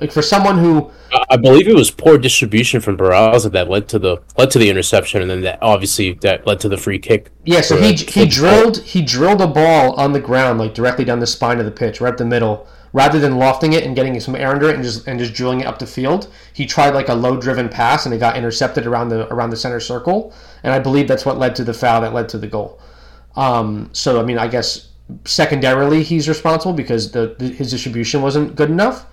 [0.00, 0.90] like for someone who
[1.30, 4.70] I believe it was poor distribution from Barraza that led to the led to the
[4.70, 7.30] interception, and then that obviously that led to the free kick.
[7.44, 11.20] Yeah, so he he drilled he drilled a ball on the ground like directly down
[11.20, 12.66] the spine of the pitch, right up the middle.
[12.94, 15.60] Rather than lofting it and getting some air under it and just and just drilling
[15.60, 18.86] it up the field, he tried like a low driven pass and it got intercepted
[18.86, 20.32] around the around the center circle,
[20.62, 22.80] and I believe that's what led to the foul that led to the goal.
[23.36, 24.88] Um, so I mean, I guess
[25.24, 29.06] secondarily he's responsible because the, the his distribution wasn't good enough.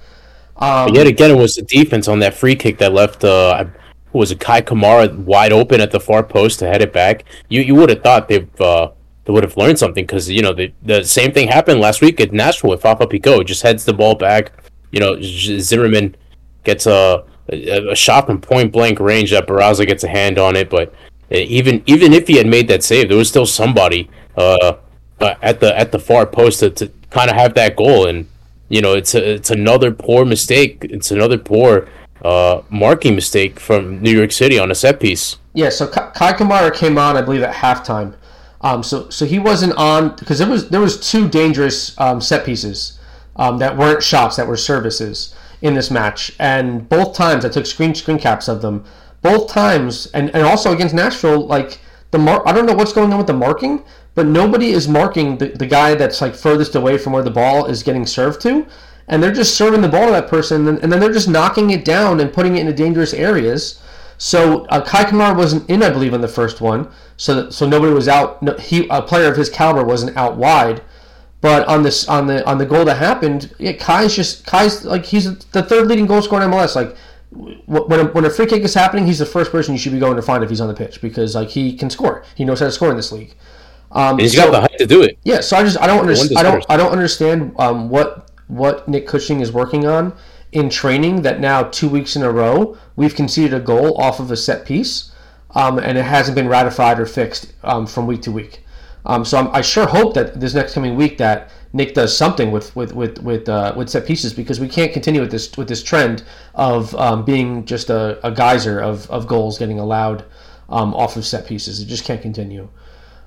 [0.58, 3.24] Um, yet again, it was the defense on that free kick that left.
[3.24, 3.66] Uh,
[4.14, 7.26] was it Kei Kamara wide open at the far post to head it back?
[7.50, 8.92] You you would have thought they've uh,
[9.26, 12.22] they would have learned something because you know the the same thing happened last week
[12.22, 13.44] at Nashville with Fafa Picault.
[13.44, 14.54] Just heads the ball back.
[14.92, 16.16] You know Zimmerman
[16.64, 20.56] gets a, a, a shot from point blank range that Barraza gets a hand on
[20.56, 20.94] it, but
[21.30, 24.74] even even if he had made that save, there was still somebody uh,
[25.20, 28.28] uh at the at the far post to, to kind of have that goal, and
[28.70, 30.86] you know it's a, it's another poor mistake.
[30.90, 31.88] It's another poor
[32.24, 35.38] uh, marking mistake from New York City on a set piece.
[35.54, 38.16] Yeah, so Kei Kamara came on, I believe, at halftime.
[38.62, 42.46] Um, so so he wasn't on because there was there was two dangerous um, set
[42.46, 43.00] pieces
[43.36, 47.66] um, that weren't shots that were services in this match, and both times I took
[47.66, 48.84] screen screen caps of them.
[49.22, 51.80] Both times, and, and also against Nashville, like
[52.12, 53.84] the mar- I don't know what's going on with the marking,
[54.16, 57.66] but nobody is marking the, the guy that's like furthest away from where the ball
[57.66, 58.66] is getting served to,
[59.08, 61.70] and they're just serving the ball to that person, and, and then they're just knocking
[61.70, 63.82] it down and putting it into dangerous areas.
[64.18, 67.94] So uh, Kei Kamara wasn't in, I believe, on the first one, so so nobody
[67.94, 68.42] was out.
[68.42, 70.82] No, he a player of his caliber wasn't out wide.
[71.42, 75.06] But on this on the on the goal that happened, yeah, Kei's just Kei's like
[75.06, 76.76] he's the third leading goal scorer in MLS.
[76.76, 76.96] Like
[77.30, 80.00] when a, when a free kick is happening, he's the first person you should be
[80.00, 82.24] going to find if he's on the pitch because like he can score.
[82.34, 83.36] He knows how to score in this league.
[83.96, 85.18] Um, he's so, got the height to do it.
[85.24, 86.38] Yeah, so I just I don't understand.
[86.38, 90.14] I don't I don't understand um, what what Nick Cushing is working on
[90.52, 91.22] in training.
[91.22, 94.66] That now two weeks in a row we've conceded a goal off of a set
[94.66, 95.12] piece,
[95.52, 98.62] um, and it hasn't been ratified or fixed um, from week to week.
[99.06, 102.52] Um, so I'm, i sure hope that this next coming week that Nick does something
[102.52, 105.70] with with with with, uh, with set pieces because we can't continue with this with
[105.70, 110.26] this trend of um, being just a, a, geyser of, of goals getting allowed
[110.70, 111.80] um, off of set pieces.
[111.80, 112.68] It just can't continue.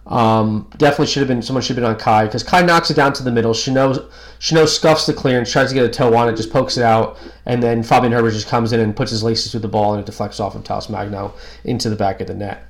[0.09, 2.95] Um, definitely should have been someone should have been on Kei because Kei knocks it
[2.95, 3.53] down to the middle.
[3.53, 6.83] Chanot Chanot scuffs the clearance, tries to get a toe on it, just pokes it
[6.83, 9.93] out, and then Fabian Herbers just comes in and puts his laces through the ball
[9.93, 12.65] and it deflects off of Talles Magno into the back of the net.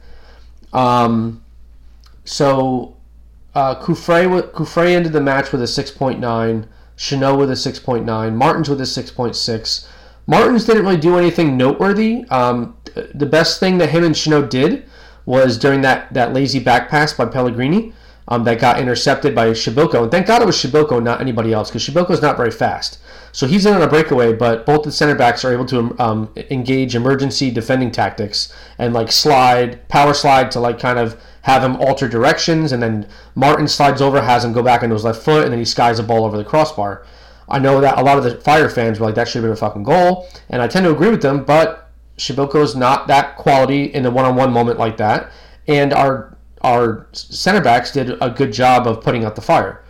[0.72, 1.44] Um,
[2.24, 2.96] so
[3.54, 8.84] uh, Cufré, ended the match with a 6.9, Chanot with a 6.9, Martins with a
[8.84, 9.88] 6.6.
[10.26, 12.24] Martins didn't really do anything noteworthy.
[12.30, 12.76] Um,
[13.14, 14.88] the best thing that him and Chanot did
[15.28, 17.92] was during that, that lazy back pass by Pellegrini
[18.28, 20.04] um, that got intercepted by Przybylko.
[20.04, 22.98] And thank God it was Przybylko, not anybody else, because is not very fast.
[23.32, 26.32] So he's in on a breakaway, but both the center backs are able to um,
[26.50, 31.76] engage emergency defending tactics and like slide, power slide to like kind of have him
[31.76, 35.44] alter directions, and then Martin slides over, has him go back into his left foot,
[35.44, 37.04] and then he skies a ball over the crossbar.
[37.50, 39.52] I know that a lot of the Fire fans were like, that should have been
[39.52, 41.87] a fucking goal, and I tend to agree with them, but
[42.62, 45.30] is not that quality in a one-on-one moment like that,
[45.66, 49.84] and our our center backs did a good job of putting out the fire.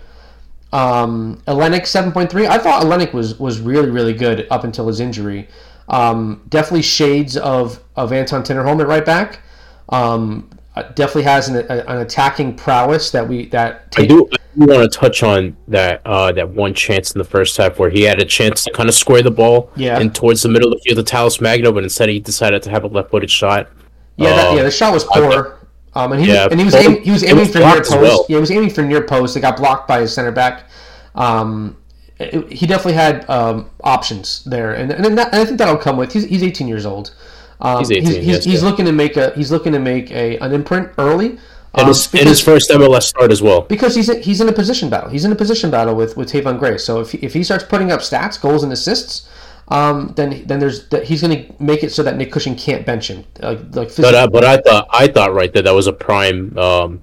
[0.71, 2.47] Um, 7.3.
[2.47, 5.49] I thought Ilenič was was really really good up until his injury.
[5.89, 9.41] Um, definitely shades of of Anton Tinnerholm at right back.
[9.89, 10.51] Um,
[10.83, 13.91] definitely has an, an, attacking prowess that we that.
[13.93, 14.05] Take...
[14.05, 14.29] I do.
[14.33, 17.79] I do want to touch on that uh, that one chance in the first half
[17.79, 19.99] where he had a chance to kind of square the ball yeah.
[19.99, 22.71] and towards the middle of the field to Talles Magno, but instead he decided to
[22.71, 23.71] have a left-footed shot.
[24.17, 25.59] Yeah, that, yeah, the shot was poor.
[25.95, 27.91] Um, and he yeah, and he was aim, he was aiming was for near post.
[27.93, 28.27] Well.
[28.29, 29.37] Yeah, he was aiming for near post.
[29.37, 30.69] It got blocked by his center back.
[31.15, 31.77] Um,
[32.19, 35.97] it, he definitely had um, options there, and and, that, and, I think that'll come
[35.97, 36.13] with.
[36.13, 37.15] He's, he's 18 years old.
[37.61, 38.07] Um, he's 18.
[38.07, 41.39] He's, he's, he's looking to make a he's looking to make a an imprint early.
[41.75, 43.61] Um, in, his, because, in his first MLS start as well.
[43.63, 45.11] Because he's a, he's in a position battle.
[45.11, 46.79] He's in a position battle with with Tayvon Gray.
[46.79, 49.29] So if he, if he starts putting up stats, goals, and assists,
[49.69, 53.09] um, then then there's he's going to make it so that Nick Cushing can't bench
[53.09, 53.25] him.
[53.41, 56.57] Like, like but, uh, but I thought I thought right that that was a prime
[56.57, 57.01] um,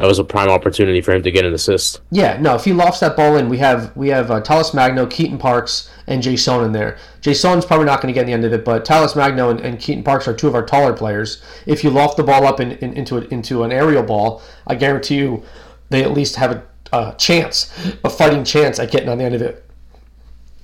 [0.00, 2.00] that was a prime opportunity for him to get an assist.
[2.10, 5.04] Yeah, no, if he lofts that ball in, we have we have uh, Talles Magno,
[5.04, 6.96] Keaton Parks, and Jason in there.
[7.20, 9.78] Jason's probably not going to get the end of it, but Talles Magno and, and,
[9.78, 11.42] Keaton Parks are two of our taller players.
[11.66, 14.74] If you loft the ball up in, in, into a, into an aerial ball, I
[14.74, 15.42] guarantee you
[15.90, 16.62] they at least have a,
[16.94, 17.70] a, chance,
[18.02, 19.66] a fighting chance at getting on the end of it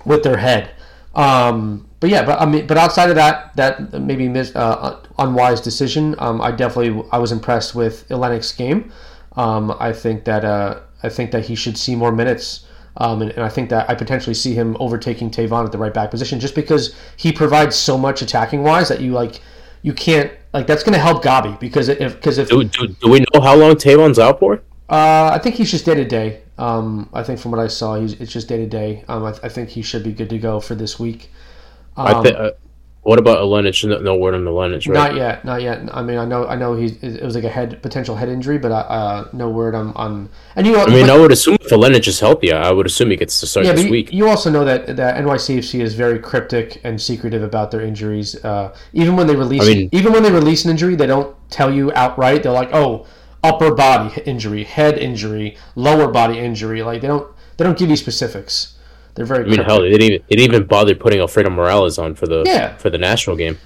[0.07, 0.71] with their head.
[1.15, 5.61] Um, but yeah, but I mean, but outside of that, that maybe mis, uh, unwise
[5.61, 8.93] decision, um, I definitely I was impressed with Hellenics' game.
[9.37, 12.67] Um, I think that uh, I think that he should see more minutes.
[12.99, 15.93] Um, and, and, I think that I potentially see him overtaking Tayvon at the right
[15.93, 19.43] back position just because he provides so much attacking wise that you like
[19.83, 23.11] you can't like that's going to help Gabi because if because if do, do, do,
[23.11, 24.63] we know how long Tayvon's out for?
[24.89, 26.43] Uh, I think he's just day to day.
[26.57, 29.05] Um, I think from what I saw, he's it's just day to day.
[29.09, 31.31] Um, I, I, think he should be good to go for this week.
[31.97, 32.51] I think um, uh,
[33.07, 33.89] what about Alenich?
[33.89, 34.95] No, no word on Alenich, right?
[34.95, 35.89] Not yet, not yet.
[35.95, 38.59] I mean, I know, I know he's it was like a head potential head injury,
[38.59, 40.29] but uh, uh no word on on.
[40.57, 43.17] And you, I mean, I would assume if Alenich is healthy, I would assume he
[43.17, 44.13] gets to start yeah, this week.
[44.13, 48.45] You also know that that NYCFC is very cryptic and secretive about their injuries.
[48.45, 51.37] Uh, even when they release, I mean, even when they release an injury, they don't
[51.49, 52.43] tell you outright.
[52.43, 53.07] They're like, oh,
[53.45, 56.83] upper body injury, head injury, lower body injury.
[56.83, 58.76] Like they don't they don't give you specifics.
[59.17, 59.45] They're very.
[59.45, 62.27] I mean, hell, they didn't even they didn't even bother putting Alfredo Morales on for
[62.27, 62.77] the yeah.
[62.77, 63.59] for the national game.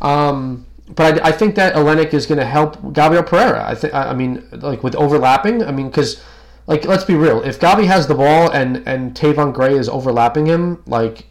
[0.00, 3.64] Um, but I, I think that Olenek is going to help Gabriel Pereira.
[3.68, 3.94] I think.
[3.94, 5.62] I I mean, like with overlapping.
[5.62, 6.22] I mean, because
[6.66, 7.42] like let's be real.
[7.42, 11.26] If Gabi has the ball and and Tayvon Gray is overlapping him, like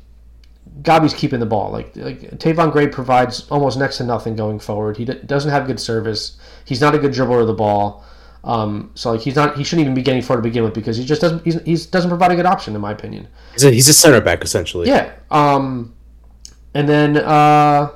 [0.84, 1.72] Gabi's keeping the ball.
[1.72, 4.98] Like like Tayvon Gray provides almost next to nothing going forward.
[4.98, 6.38] He d- doesn't have good service.
[6.66, 8.06] He's not a good dribbler of the ball.
[8.44, 10.98] Um, so like he's not he shouldn't even be getting far to begin with because
[10.98, 13.28] he just doesn't he's, he's doesn't provide a good option in my opinion.
[13.54, 14.90] He's a, he's a center back essentially.
[14.90, 15.14] Yeah.
[15.32, 15.96] Um,
[16.74, 17.92] and then uh,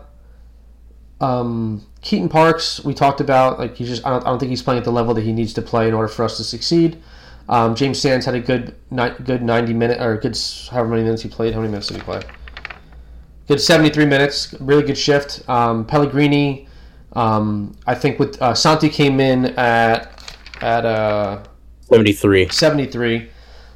[1.19, 4.61] um, Keaton Parks, we talked about like he just I don't, I don't think he's
[4.61, 7.01] playing at the level that he needs to play in order for us to succeed.
[7.49, 10.37] Um, James Sands had a good ni- good ninety minute or good
[10.71, 11.53] however many minutes he played.
[11.53, 12.21] How many minutes did he play?
[13.47, 14.55] Good seventy three minutes.
[14.59, 15.47] Really good shift.
[15.49, 16.67] Um, Pellegrini,
[17.13, 20.16] um, I think with uh, Santi came in at
[20.61, 21.43] at uh,
[21.81, 22.49] seventy three.
[22.49, 23.29] 73.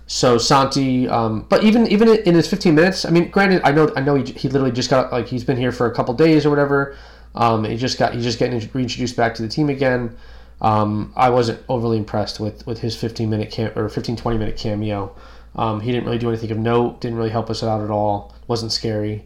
[0.08, 3.94] So Santi, um, but even even in his 15 minutes, I mean, granted, I know
[3.96, 6.46] I know he, he literally just got like he's been here for a couple days
[6.46, 6.98] or whatever.
[7.34, 10.18] Um, he just got he's just getting reintroduced back to the team again.
[10.60, 14.58] Um, I wasn't overly impressed with with his 15 minute cam or 15 20 minute
[14.58, 15.16] cameo.
[15.56, 17.02] Um, he didn't really do anything of note.
[17.02, 18.36] Didn't really help us out at all.
[18.48, 19.26] wasn't scary.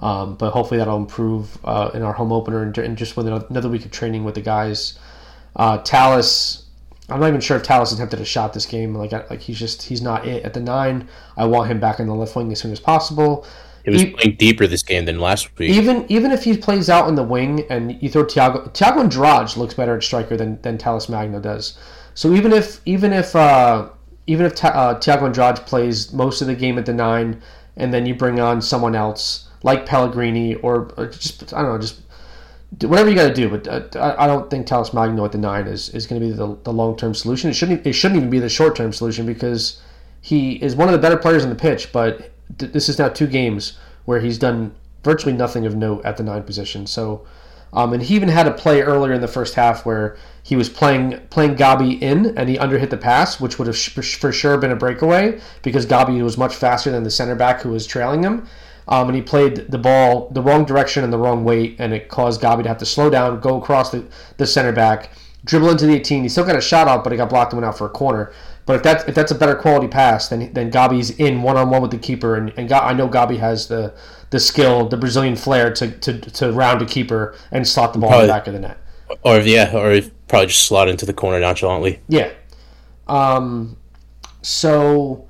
[0.00, 3.68] Um, but hopefully that'll improve uh, in our home opener and, and just with another
[3.68, 4.98] week of training with the guys.
[5.54, 6.63] Uh, Talles,
[7.08, 8.94] I'm not even sure if Talles attempted a shot this game.
[8.94, 11.08] Like, like he's just he's not it at the nine.
[11.36, 13.46] I want him back in the left wing as soon as possible.
[13.84, 15.70] He was E- playing deeper this game than last week.
[15.70, 19.56] Even even if he plays out in the wing and you throw Thiago Thiago Andrade
[19.56, 21.78] looks better at striker than than Talles Magno does.
[22.14, 23.90] So even if even if uh,
[24.26, 27.42] even if Ta- uh, Thiago Andrade plays most of the game at the nine,
[27.76, 31.78] and then you bring on someone else like Pellegrini or, or just I don't know
[31.78, 32.03] just
[32.82, 33.48] whatever you got to do.
[33.48, 36.32] But uh, I, don't think Talles Magno at the nine is, is going to be
[36.32, 37.50] the, the long term solution.
[37.50, 39.80] It shouldn't it shouldn't even be the short term solution because
[40.20, 41.92] he is one of the better players on the pitch.
[41.92, 46.16] But th- this is now two games where he's done virtually nothing of note at
[46.16, 46.86] the nine position.
[46.86, 47.26] So.
[47.76, 50.68] Um, and he even had a play earlier in the first half where he was
[50.68, 54.56] playing playing Gabi in and he underhit the pass, which would have sh- for sure
[54.58, 58.22] been a breakaway because Gabi was much faster than the center back who was trailing
[58.22, 58.46] him.
[58.86, 62.08] Um, and he played the ball the wrong direction and the wrong weight, and it
[62.08, 64.04] caused Gabi to have to slow down, go across the,
[64.36, 65.10] the center back,
[65.44, 66.22] dribble into the 18.
[66.22, 67.90] He still got a shot out, but it got blocked and went out for a
[67.90, 68.32] corner.
[68.66, 71.70] But if that's if that's a better quality pass, then then Gabi's in one on
[71.70, 73.94] one with the keeper, and, and I know Gabi has the
[74.30, 78.12] the skill, the Brazilian flair to, to, to round a keeper and slot the ball
[78.14, 78.78] in the back of the net.
[79.22, 82.00] or yeah, or probably just slot into the corner nonchalantly.
[82.08, 82.32] Yeah.
[83.06, 83.76] Um,
[84.42, 85.28] so,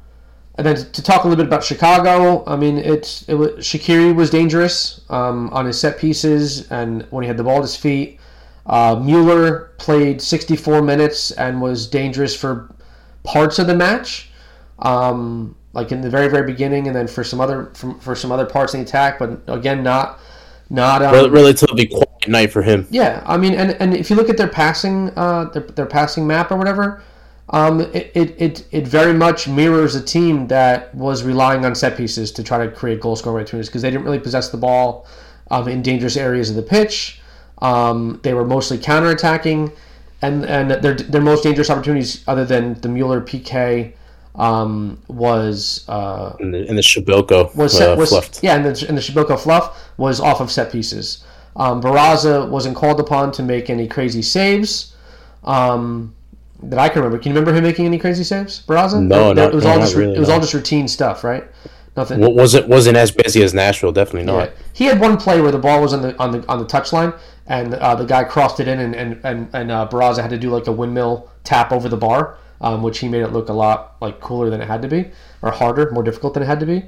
[0.56, 4.14] and then to talk a little bit about Chicago, I mean, it's it was, Shaqiri
[4.14, 7.76] was dangerous um, on his set pieces and when he had the ball at his
[7.76, 8.20] feet.
[8.66, 12.72] Uh, Mueller played 64 minutes and was dangerous for
[13.24, 14.30] parts of the match,
[14.78, 18.30] um, like in the very very beginning, and then for some other for, for some
[18.30, 19.18] other parts in the attack.
[19.18, 20.20] But again, not
[20.70, 22.86] not um, Rel- Relatively quiet night for him.
[22.90, 26.26] yeah, I mean, and, and if you look at their passing, uh, their, their passing
[26.26, 27.02] map or whatever,
[27.50, 31.96] um, it, it, it, it very much mirrors a team that was relying on set
[31.96, 35.06] pieces to try to create goal scoring opportunities because they didn't really possess the ball
[35.50, 37.20] um, in dangerous areas of the pitch.
[37.60, 39.72] Um, they were mostly counterattacking,
[40.22, 43.92] and and their their most dangerous opportunities, other than the Mueller PK,
[44.34, 48.42] um, was uh, And the, and the Przybyłko was, uh, set, was fluffed.
[48.42, 51.24] yeah, and the, and the Przybyłko fluff was off of set pieces.
[51.56, 54.94] Um, Barraza wasn't called upon to make any crazy saves
[55.44, 56.14] um,
[56.70, 57.18] that I can remember.
[57.22, 59.02] Can you remember him making any crazy saves, Barraza?
[59.02, 61.24] No, That- no, it was no, all just really, it was all just routine stuff,
[61.24, 61.44] right?
[61.96, 62.20] Nothing.
[62.20, 63.92] Wa- wasn't wasn't as busy as Nashville.
[63.92, 64.48] Definitely not.
[64.50, 64.54] Yeah.
[64.72, 67.16] He had one play where the ball was on the on the on the touchline,
[67.46, 70.38] and uh, the guy crossed it in, and and and, and uh, Barraza had to
[70.38, 73.52] do like a windmill tap over the bar, um, which he made it look a
[73.52, 75.10] lot like cooler than it had to be,
[75.42, 76.84] or harder, more difficult than it had to be.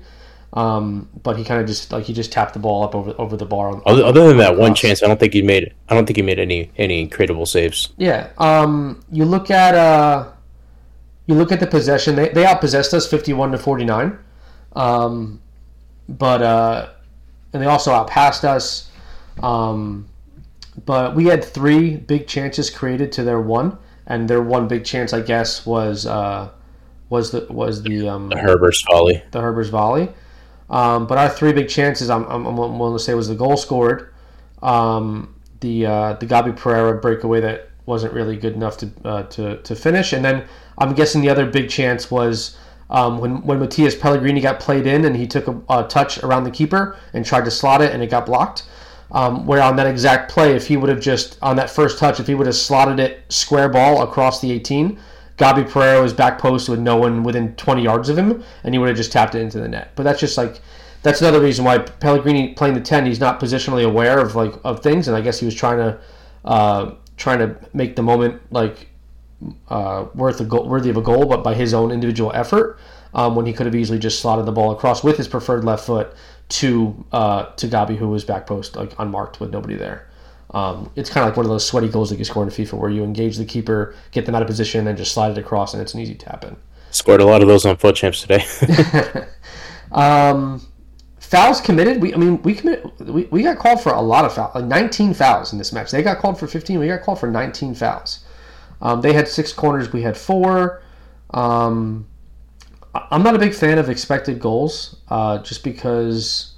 [0.56, 3.36] Um, but he kind of just like he just tapped the ball up over over
[3.36, 3.82] the bar.
[3.84, 5.74] Other, other than that one chance, I don't think he made.
[5.90, 7.90] I don't think he made any any incredible saves.
[7.98, 8.30] Yeah.
[8.38, 10.32] Um, you look at uh,
[11.26, 12.16] you look at the possession.
[12.16, 14.18] They they outpossessed us fifty one to forty nine,
[14.74, 15.42] um,
[16.08, 16.88] but uh,
[17.52, 18.90] and they also outpassed us.
[19.42, 20.08] Um,
[20.86, 23.76] but we had three big chances created to their one,
[24.06, 26.48] and their one big chance, I guess, was uh,
[27.10, 29.22] was the was the um, the Herbers' volley.
[29.32, 30.08] the Herbers' volley.
[30.68, 33.56] Um, but our three big chances, I'm, I'm, I'm willing to say, was the goal
[33.56, 34.12] scored,
[34.62, 39.62] um, the uh, the Gabi Pereira breakaway that wasn't really good enough to uh, to,
[39.62, 40.44] to finish, and then
[40.78, 42.58] I'm guessing the other big chance was
[42.90, 46.44] um, when when Matias Pellegrini got played in and he took a, a touch around
[46.44, 48.64] the keeper and tried to slot it and it got blocked.
[49.12, 52.18] Um, where on that exact play, if he would have just on that first touch,
[52.18, 54.98] if he would have slotted it square ball across the 18,
[55.36, 58.78] Gabi Pereira was back post with no one within 20 yards of him, and he
[58.78, 59.92] would have just tapped it into the net.
[59.94, 60.60] But that's just like
[61.02, 63.06] that's another reason why Pellegrini playing the ten.
[63.06, 65.98] He's not positionally aware of like of things, and I guess he was trying to
[66.44, 68.88] uh, trying to make the moment like
[69.68, 72.78] uh, worth a goal, worthy of a goal, but by his own individual effort.
[73.14, 75.86] Um, when he could have easily just slotted the ball across with his preferred left
[75.86, 76.12] foot
[76.50, 80.06] to uh, to Gabi, who was back post like unmarked with nobody there.
[80.56, 82.78] Um, it's kind of like one of those sweaty goals that you score in FIFA
[82.78, 85.36] where you engage the keeper, get them out of position, and then just slide it
[85.36, 86.56] across, and it's an easy tap in.
[86.92, 88.42] Scored a lot of those on FUT Champs today.
[89.92, 90.66] um,
[91.18, 92.00] fouls committed.
[92.00, 92.90] We, I mean, we commit.
[93.00, 95.90] We, we got called for a lot of fouls, like 19 fouls in this match.
[95.90, 96.78] They got called for 15.
[96.78, 98.24] We got called for 19 fouls.
[98.80, 99.92] Um, they had six corners.
[99.92, 100.82] We had four.
[101.34, 102.08] Um,
[103.10, 106.54] I'm not a big fan of expected goals, uh, just because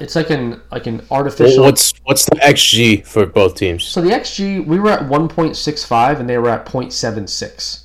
[0.00, 1.62] it's like an like an artificial.
[1.62, 3.84] Well, what's what's the xG for both teams?
[3.84, 7.84] So the xG we were at 1.65 and they were at 0.76.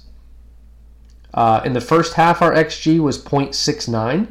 [1.33, 4.27] Uh, in the first half, our xG was 0.69,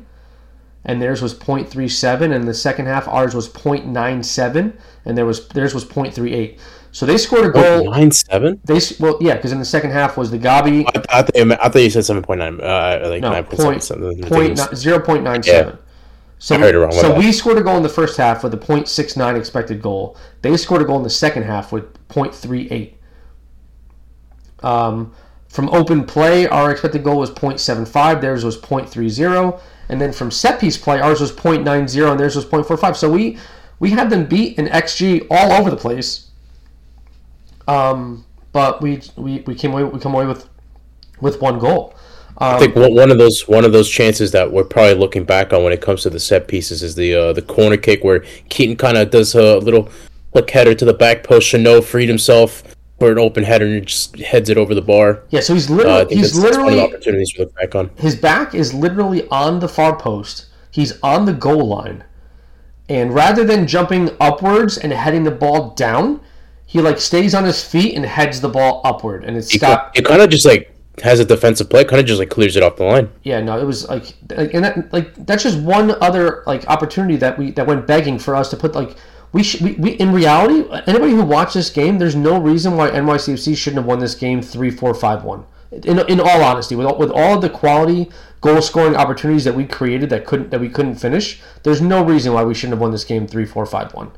[0.85, 2.35] and theirs was 0.37.
[2.35, 6.59] And the second half, ours was 0.97, and there was theirs was 0.38.
[6.93, 7.91] So they scored a goal.
[7.91, 8.61] Nine seven.
[8.65, 10.85] They well, yeah, because in the second half was the Gabi.
[10.87, 12.59] I, I, thought, I thought you said seven point nine.
[12.61, 14.23] Uh, like No, nine point, something.
[14.23, 15.79] point nine- 0.97.
[16.39, 18.53] So, I heard it wrong, so we scored a goal in the first half with
[18.53, 20.17] a .69 expected goal.
[20.43, 22.93] They scored a goal in the second half with .38.
[24.63, 25.15] Um,
[25.49, 28.21] from open play, our expected goal was .75.
[28.21, 29.61] Theirs was .30.
[29.89, 32.97] And then from set piece play, ours was .90 and theirs was .45.
[32.97, 33.39] So we
[33.79, 36.31] we had them beat in xG all over the place.
[37.69, 40.49] Um, but we, we we came away we come away with
[41.21, 41.95] with one goal.
[42.39, 45.65] I think one of those one of those chances that we're probably looking back on
[45.65, 48.77] when it comes to the set pieces is the uh, the corner kick where Keaton
[48.77, 49.89] kind of does a little
[50.33, 51.53] flick header to the back post.
[51.53, 52.63] Chanot freed himself
[52.99, 55.23] for an open header and just heads it over the bar.
[55.31, 57.41] Yeah, so he's Uh, literally think he's that's, that's one of the literally opportunities to
[57.43, 57.91] look back on.
[57.97, 60.47] his back is literally on the far post.
[60.71, 62.05] He's on the goal line.
[62.89, 66.21] And rather than jumping upwards and heading the ball down,
[66.67, 69.25] he like stays on his feet and heads the ball upward.
[69.25, 70.73] And it's It, got it kind of just like
[71.03, 73.11] has a defensive play, kind of just like clears it off the line.
[73.23, 77.17] yeah, no, it was like like- and that, like that's just one other like opportunity
[77.17, 78.97] that we that went begging for us to put like
[79.33, 82.89] we should we, we in reality anybody who watched this game there's no reason why
[82.91, 85.45] NYCFC shouldn't have won this game 3-4-5-1.
[85.73, 88.09] In, in all honesty, with all, with all the quality
[88.41, 92.33] goal scoring opportunities that we created that couldn't that we couldn't finish, there's no reason
[92.33, 94.13] why we shouldn't have won this game 3-4-5-1.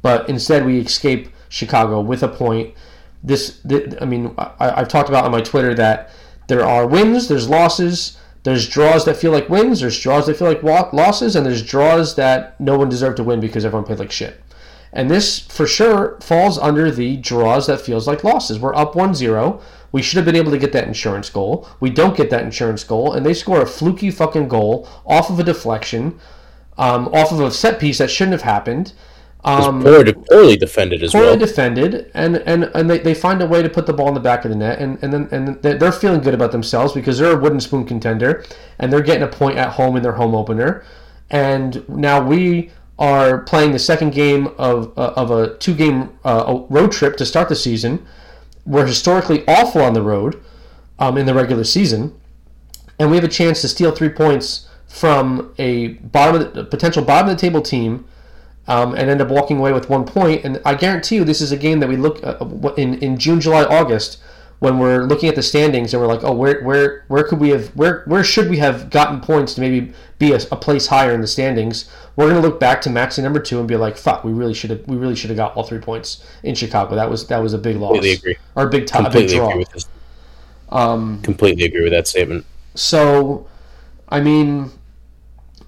[0.00, 2.74] But instead, we escape Chicago with a point.
[3.22, 6.10] This, th I mean, I, I've talked about on my Twitter that
[6.48, 10.48] there are wins, there's losses, there's draws that feel like wins, there's draws that feel
[10.48, 14.10] like losses, and there's draws that no one deserved to win because everyone played like
[14.10, 14.40] shit.
[14.92, 18.58] And this, for sure, falls under the draws that feels like losses.
[18.58, 19.60] We're up 1 0.
[19.90, 21.68] We should have been able to get that insurance goal.
[21.80, 25.38] We don't get that insurance goal, and they score a fluky fucking goal off of
[25.38, 26.18] a deflection,
[26.76, 28.92] um, off of a set piece that shouldn't have happened.
[29.44, 31.36] Um, Poor, poorly defended as poorly well.
[31.36, 34.20] defended, and and, and they, they find a way to put the ball in the
[34.20, 37.18] back of the net, and, and then and they're they're feeling good about themselves because
[37.18, 38.44] they're a wooden spoon contender,
[38.78, 40.84] and they're getting a point at home in their home opener,
[41.28, 42.70] and now we
[43.00, 47.26] are playing the second game of uh, of a two game uh, road trip to
[47.26, 48.06] start the season.
[48.64, 50.40] We're historically awful on the road
[51.00, 52.14] um, in the regular season,
[53.00, 56.64] and we have a chance to steal three points from a bottom of the, a
[56.64, 58.04] potential bottom of the table team
[58.68, 60.44] um, and end up walking away with one point.
[60.44, 62.38] And I guarantee you, this is a game that we look uh,
[62.76, 64.18] in in June, July, August
[64.62, 67.48] when we're looking at the standings and we're like, oh, where where where could we
[67.48, 71.12] have where where should we have gotten points to maybe be a, a place higher
[71.12, 71.90] in the standings?
[72.14, 74.70] We're gonna look back to matching number two and be like, fuck, we really should
[74.70, 76.94] have we really should have got all three points in Chicago.
[76.94, 77.94] That was that was a big loss.
[77.94, 78.36] Completely agree.
[78.54, 79.48] Or a big tie, a big draw.
[79.48, 79.88] agree with this.
[81.24, 82.46] Completely agree with that statement.
[82.76, 83.48] So,
[84.10, 84.70] I mean,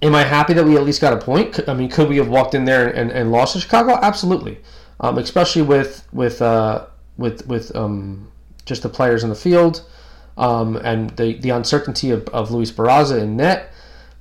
[0.03, 1.61] am I happy that we at least got a point?
[1.68, 3.99] I mean, could we have walked in there and, and lost to Chicago?
[4.03, 4.59] Absolutely,
[5.01, 6.86] um, especially with with uh,
[7.16, 8.30] with with um,
[8.64, 9.84] just the players in the field
[10.36, 13.72] um, and the the uncertainty of, of Luis Barraza in net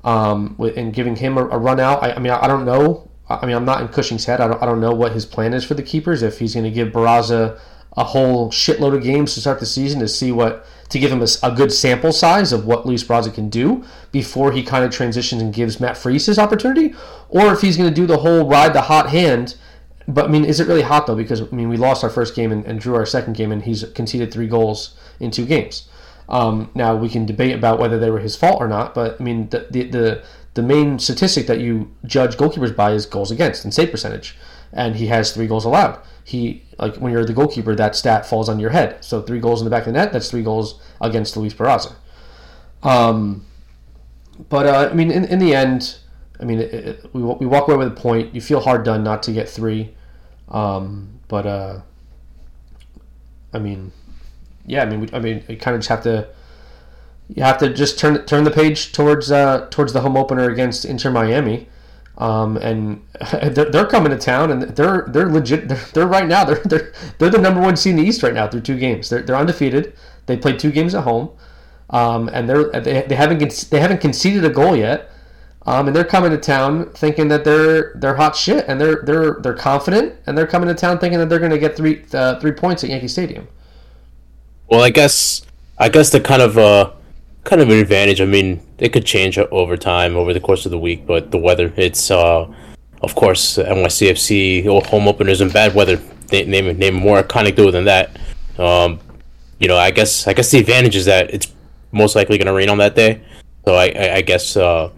[0.04, 2.04] um, with, and giving him a, a run out.
[2.04, 3.10] I, I mean, I, I don't know.
[3.30, 4.42] I mean, I'm not in Cushing's head.
[4.42, 6.22] I don't, I don't know what his plan is for the keepers.
[6.22, 7.60] If he's going to give Barraza
[7.96, 11.26] a whole shitload of games to start the season to see what to give him
[11.42, 15.42] a good sample size of what Luis Barraza can do before he kind of transitions
[15.42, 16.94] and gives Matt Freese his opportunity,
[17.30, 19.56] or if he's going to do the whole ride the hot hand.
[20.08, 21.16] But I mean, is it really hot though?
[21.16, 23.64] Because I mean, we lost our first game and, and drew our second game, and
[23.64, 25.90] he's conceded three goals in two games.
[26.30, 29.24] Um, now we can debate about whether they were his fault or not, but I
[29.24, 30.24] mean, the the the,
[30.54, 34.38] the main statistic that you judge goalkeepers by is goals against and save percentage,
[34.74, 36.00] and he has three goals allowed.
[36.24, 39.04] He like when you're the goalkeeper, that stat falls on your head.
[39.04, 41.96] So three goals in the back of the net, that's three goals against Luis Barraza.
[42.82, 43.46] Um,
[44.50, 45.98] but uh, I mean, in, in the end,
[46.40, 48.34] I mean, it, it, we we walk away with a point.
[48.34, 49.94] You feel hard done not to get three,
[50.50, 51.82] um, but uh,
[53.54, 53.92] I mean,
[54.66, 56.28] yeah, I mean, we, I mean, you kind of just have to
[57.30, 60.86] you have to just turn turn the page towards uh, towards the home opener against
[60.86, 61.68] Inter Miami.
[62.18, 63.02] Um, and
[63.32, 65.68] they're, they're, coming to town, and they're they're legit.
[65.68, 66.46] They're, they're, right now.
[66.46, 69.10] They're, they're they're the number one seed in the East right now through two games.
[69.10, 69.94] They're, they're undefeated.
[70.28, 71.32] They played two games at home,
[71.90, 75.10] um, and they're they, they haven't they haven't conceded a goal yet.
[75.66, 79.40] Um, and they're coming to town thinking that they're they're hot shit, and they're they're
[79.42, 82.40] they're confident, and they're coming to town thinking that they're going to get three uh,
[82.40, 83.48] three points at Yankee Stadium.
[84.70, 85.42] Well, I guess
[85.78, 86.92] I guess the kind of uh,
[87.44, 88.22] kind of an advantage.
[88.22, 91.38] I mean, it could change over time over the course of the week, but the
[91.38, 92.48] weather, it's uh,
[93.02, 95.98] of course NYCFC home openers in bad weather.
[96.28, 98.18] They, name name more iconic duo than that.
[98.58, 99.00] Um,
[99.60, 101.52] you know, I guess I guess the advantage is that it's
[101.92, 103.22] most likely going to rain on that day.
[103.66, 104.90] So I, I, I guess uh,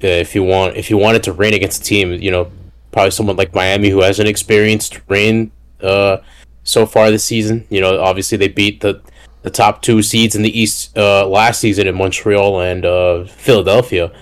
[0.00, 2.50] if you want if you wanted to rain against a team, you know,
[2.92, 5.50] probably someone like Miami who hasn't experienced rain
[5.82, 6.18] uh,
[6.62, 7.66] so far this season.
[7.68, 9.02] You know, obviously they beat the
[9.42, 14.12] the top two seeds in the East uh, last season in Montreal and uh, Philadelphia.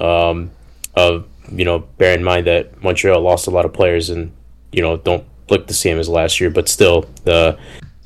[0.00, 0.50] Um,
[0.94, 1.20] uh,
[1.50, 4.32] you know, bear in mind that Montreal lost a lot of players and
[4.72, 7.02] you know don't look the same as last year, but still,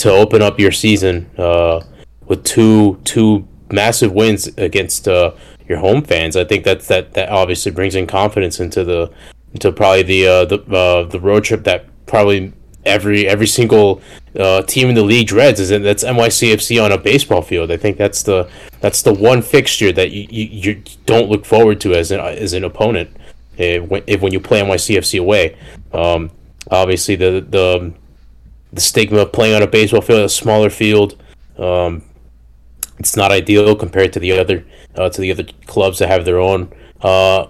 [0.01, 1.83] to open up your season uh,
[2.27, 5.33] with two two massive wins against uh,
[5.69, 9.13] your home fans, I think that that that obviously brings in confidence into the
[9.53, 12.53] into probably the uh, the the road trip that probably
[12.85, 14.01] every every single
[14.39, 17.71] uh, team in the league dreads is that that's NYCFC on a baseball field.
[17.71, 18.49] I think that's the
[18.81, 22.53] that's the one fixture that you, you, you don't look forward to as an as
[22.53, 23.11] an opponent
[23.57, 25.57] if, eh, if when you play NYCFC away.
[25.93, 26.31] Um,
[26.71, 27.93] obviously, the the
[28.73, 31.21] the stigma of playing on a baseball field, a smaller field,
[31.59, 32.03] um,
[32.99, 34.65] it's not ideal compared to the other
[34.95, 36.73] uh, to the other clubs that have their own
[37.03, 37.47] uh,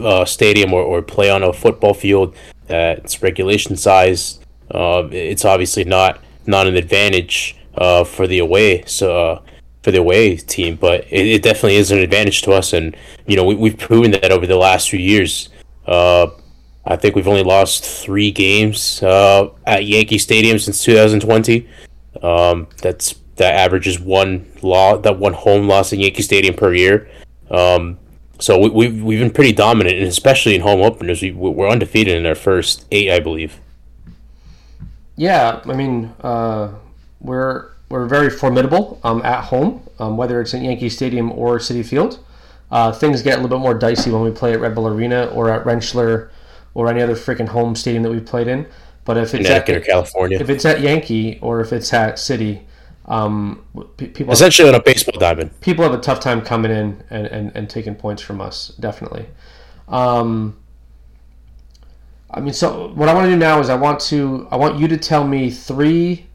[0.00, 2.34] uh, stadium or, or play on a football field
[2.66, 4.40] that it's regulation size.
[4.70, 9.42] Uh, it's obviously not not an advantage uh, for the away so uh,
[9.82, 12.72] for the away team, but it, it, definitely is an advantage to us.
[12.72, 12.96] And
[13.26, 15.50] you know we, we've proven that over the last few years.
[15.86, 16.28] Uh,
[16.86, 21.68] I think we've only lost three games uh, at Yankee Stadium since 2020.
[22.22, 27.08] Um, that's that averages one law that one home loss in Yankee Stadium per year.
[27.50, 27.98] Um,
[28.44, 32.16] so we, we've we've been pretty dominant, and especially in home openers, we we're undefeated
[32.16, 33.58] in our first eight, I believe.
[35.16, 36.74] Yeah, I mean, uh,
[37.20, 41.84] we're we're very formidable um, at home, um, whether it's in Yankee Stadium or Citi
[41.84, 42.18] Field.
[42.70, 45.26] Uh, things get a little bit more dicey when we play at Red Bull Arena
[45.26, 46.28] or at Rentschler
[46.74, 48.66] or any other freaking home stadium that we've played in.
[49.04, 52.62] But if it's at, or California, if it's at Yankee or if it's at Citi,
[53.06, 53.64] um,
[53.96, 55.58] people essentially on a baseball diamond.
[55.60, 58.68] People have a tough time coming in and, and, and taking points from us.
[58.80, 59.26] Definitely.
[59.88, 60.56] Um,
[62.30, 64.78] I mean, so what I want to do now is I want to I want
[64.78, 66.26] you to tell me three.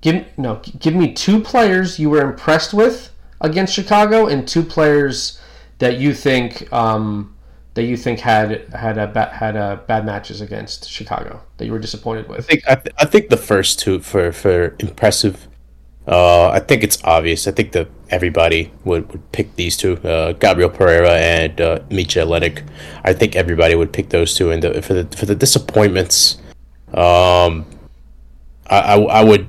[0.00, 3.10] Give no, give me two players you were impressed with
[3.40, 5.40] against Chicago and two players
[5.78, 7.36] that you think um,
[7.74, 11.72] that you think had had a ba- had a bad matches against Chicago that you
[11.72, 12.40] were disappointed with.
[12.40, 15.48] I think I, th- I think the first two for for impressive
[16.08, 17.46] uh, I think it's obvious.
[17.46, 22.24] I think that everybody would, would pick these two, uh, Gabriel Pereira and uh, Mitja
[22.24, 22.66] Ilenič.
[23.04, 24.50] I think everybody would pick those two.
[24.50, 26.38] And the, for the for the disappointments,
[26.94, 27.66] um,
[28.70, 29.48] I, I, I would,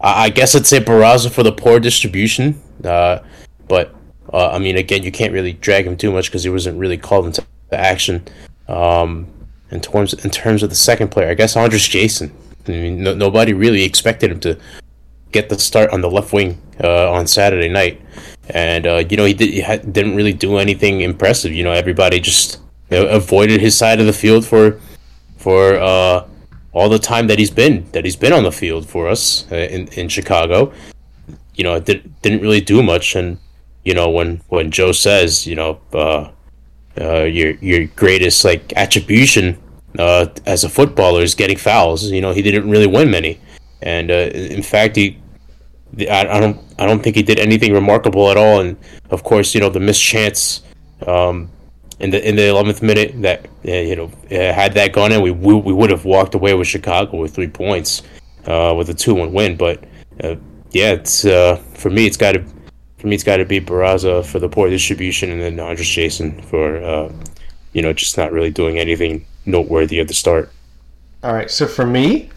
[0.00, 2.62] I, guess I'd say Barraza for the poor distribution.
[2.84, 3.18] Uh,
[3.66, 3.92] but
[4.32, 6.98] uh, I mean, again, you can't really drag him too much because he wasn't really
[6.98, 8.24] called into action.
[8.68, 9.26] Um,
[9.72, 12.30] in terms in terms of the second player, I guess Andres Jasson.
[12.68, 14.56] I mean, no, nobody really expected him to
[15.34, 18.00] get the start on the left wing uh, on Saturday night,
[18.48, 21.52] and uh, you know he, did, he had, didn't really do anything impressive.
[21.52, 22.60] You know, everybody just
[22.90, 24.80] avoided his side of the field for
[25.36, 26.26] for uh,
[26.72, 29.56] all the time that he's been that he's been on the field for us uh,
[29.56, 30.72] in in Chicago.
[31.54, 33.38] You know, did, didn't really do much, and
[33.84, 36.30] you know when when Joe says you know uh,
[37.00, 39.58] uh, your your greatest like attribution
[39.98, 42.10] as a footballer is getting fouls.
[42.10, 43.40] You know, he didn't really win many.
[43.82, 45.18] And uh, in fact, he
[45.98, 48.60] I, I don't I don't think he did anything remarkable at all.
[48.60, 48.76] And
[49.10, 50.62] of course, you know the missed chance
[51.06, 51.50] um,
[52.00, 55.22] in the in the eleventh minute that uh, you know uh, had that gone in,
[55.22, 58.02] we we, we would have walked away with Chicago with three points
[58.46, 59.56] uh, with a two one win.
[59.56, 59.84] But
[60.22, 60.36] uh,
[60.70, 62.44] yeah, it's uh, for me it's got to
[62.98, 66.44] for me it's got to be Barraza for the poor distribution, and then Andres Jasson
[66.44, 67.12] for uh,
[67.72, 70.50] you know just not really doing anything noteworthy at the start.
[71.22, 72.30] All right, so for me,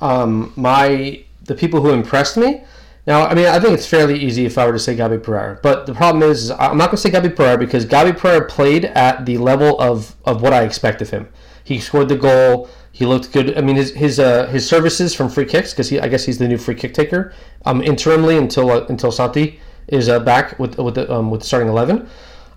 [0.00, 2.62] um, my the people who impressed me
[3.06, 5.58] Now, I mean, I think it's fairly easy if I were to say Gabi Pereira,
[5.62, 8.46] but the problem is, is I'm not going to say Gabi Pereira because Gabi Pereira
[8.46, 11.28] played at the level of, of what I expect of him.
[11.64, 12.68] He scored the goal.
[12.92, 13.58] He looked good.
[13.58, 16.38] I mean, his his uh, his services from free kicks because he I guess he's
[16.38, 17.32] the new free kick taker.
[17.64, 21.46] Um, interimly until uh, until Santi is uh, back with with the um, with the
[21.46, 22.08] starting eleven.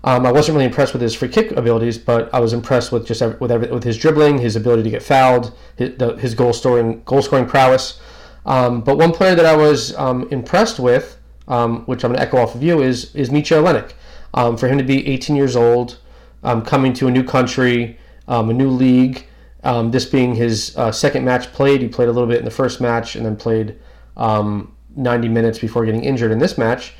[0.04, 3.04] Um, I wasn't really impressed with his free kick abilities, but I was impressed with
[3.04, 6.34] just every, with every, with his dribbling, his ability to get fouled, his, the, his
[6.34, 8.00] goal scoring goal scoring prowess.
[8.46, 12.26] Um, but one player that I was um, impressed with, um, which I'm going to
[12.26, 13.92] echo off of you, is is Mitja Ilenič.
[14.34, 15.98] Um, for him to be 18 years old,
[16.42, 19.26] um, coming to a new country, a new league,
[19.62, 21.80] this being his uh, second match played.
[21.80, 23.78] He played a little bit in the first match and then played
[24.16, 26.92] 90 minutes before getting injured in this match.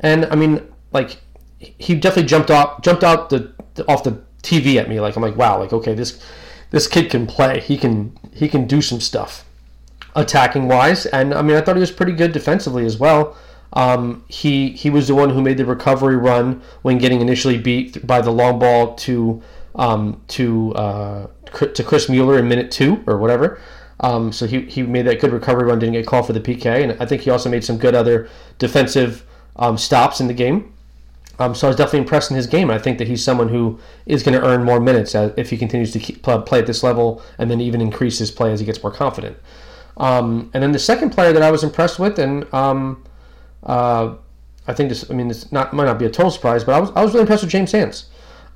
[0.00, 1.18] And I mean, like
[1.58, 5.00] he definitely jumped off jumped out the, the, off the TV at me.
[5.00, 6.22] Like I'm like, wow, like okay, this
[6.70, 7.60] this kid can play.
[7.60, 9.44] He can he can do some stuff
[10.16, 13.36] attacking wise, and I mean, I thought he was pretty good defensively as well.
[13.72, 18.04] Um, he he was the one who made the recovery run when getting initially beat
[18.06, 19.42] by the long ball to
[19.74, 23.60] um, to uh, to Chris Mueller in minute two or whatever.
[24.00, 26.82] Um, so he, he made that good recovery run, didn't get called for the PK,
[26.82, 29.24] and I think he also made some good other defensive
[29.56, 30.74] um, stops in the game.
[31.38, 32.70] Um, so I was definitely impressed in his game.
[32.70, 35.92] I think that he's someone who is going to earn more minutes if he continues
[35.92, 38.82] to keep, play at this level and then even increase his play as he gets
[38.82, 39.36] more confident.
[39.96, 43.04] Um, and then the second player that I was impressed with, and um,
[43.62, 44.14] uh,
[44.66, 46.80] I think this, I mean, this not might not be a total surprise, but I
[46.80, 48.06] was, I was really impressed with James Sands.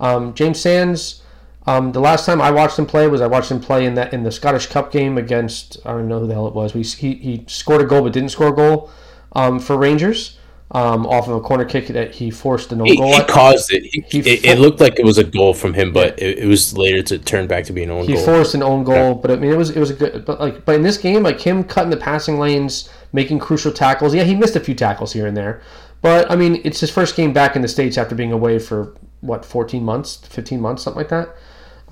[0.00, 1.22] Um, James Sands,
[1.66, 4.12] um, the last time I watched him play was I watched him play in that
[4.12, 6.74] in the Scottish Cup game against I don't know who the hell it was.
[6.74, 8.90] We, he, he scored a goal but didn't score a goal
[9.32, 10.38] um, for Rangers
[10.72, 13.12] um, off of a corner kick that he forced an own he, goal.
[13.12, 13.82] He caused it.
[13.82, 16.46] He, he it, it, looked like it was a goal from him, but it, it,
[16.46, 18.18] was later to turn back to be an own he goal.
[18.18, 20.24] He forced an own goal, but I mean, it was it was a good.
[20.24, 24.14] But like, but in this game, like him cutting the passing lanes, making crucial tackles.
[24.14, 25.60] Yeah, he missed a few tackles here and there,
[26.02, 28.94] but I mean, it's his first game back in the states after being away for
[29.22, 31.30] what 14 months, 15 months, something like that.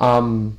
[0.00, 0.58] Um,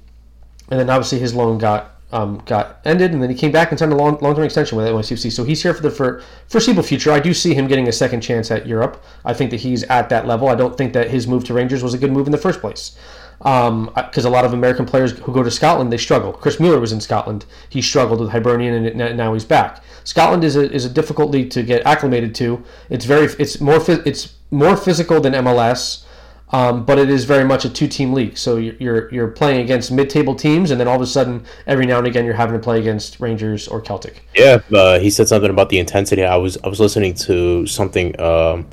[0.70, 3.80] and then obviously his loan got um, got ended, and then he came back and
[3.80, 5.32] signed a long long term extension with NYCFC.
[5.32, 7.12] So he's here for the for, foreseeable future.
[7.12, 9.04] I do see him getting a second chance at Europe.
[9.26, 10.48] I think that he's at that level.
[10.48, 12.62] I don't think that his move to Rangers was a good move in the first
[12.62, 12.98] place.
[13.38, 16.34] Because um, a lot of American players who go to Scotland, they struggle.
[16.34, 17.46] Chris Mueller was in Scotland.
[17.70, 19.82] He struggled with Hibernian, and now he's back.
[20.04, 22.64] Scotland is a, is a difficult league to get acclimated to.
[22.90, 26.04] It's very it's more it's more physical than MLS.
[26.52, 28.38] Um, but it is very much a two-team league.
[28.38, 32.00] So you're you're playing against mid-table teams, and then all of a sudden, every now
[32.00, 34.24] and again, you're having to play against Rangers or Celtic.
[34.36, 36.24] Yeah, uh, he said something about the intensity.
[36.24, 38.20] I was I was listening to something.
[38.20, 38.68] Um,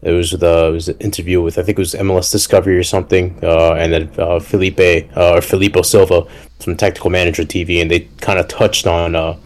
[0.00, 2.84] it was the it was an interview with I think it was MLS Discovery or
[2.84, 4.80] something, uh, and then uh, Felipe
[5.16, 6.26] uh, or Filippo Silva
[6.60, 9.36] from Tactical Manager TV, and they kind of touched on uh,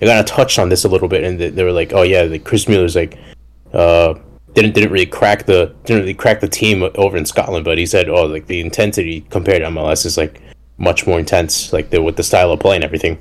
[0.00, 2.02] they kind of touched on this a little bit, and they, they were like, oh
[2.02, 3.16] yeah, like Chris Mueller's like.
[4.56, 7.84] Didn't didn't really crack the didn't really crack the team over in Scotland, but he
[7.84, 10.40] said, "Oh, like the intensity compared to MLS is like
[10.78, 13.18] much more intense, like the with the style of play and everything."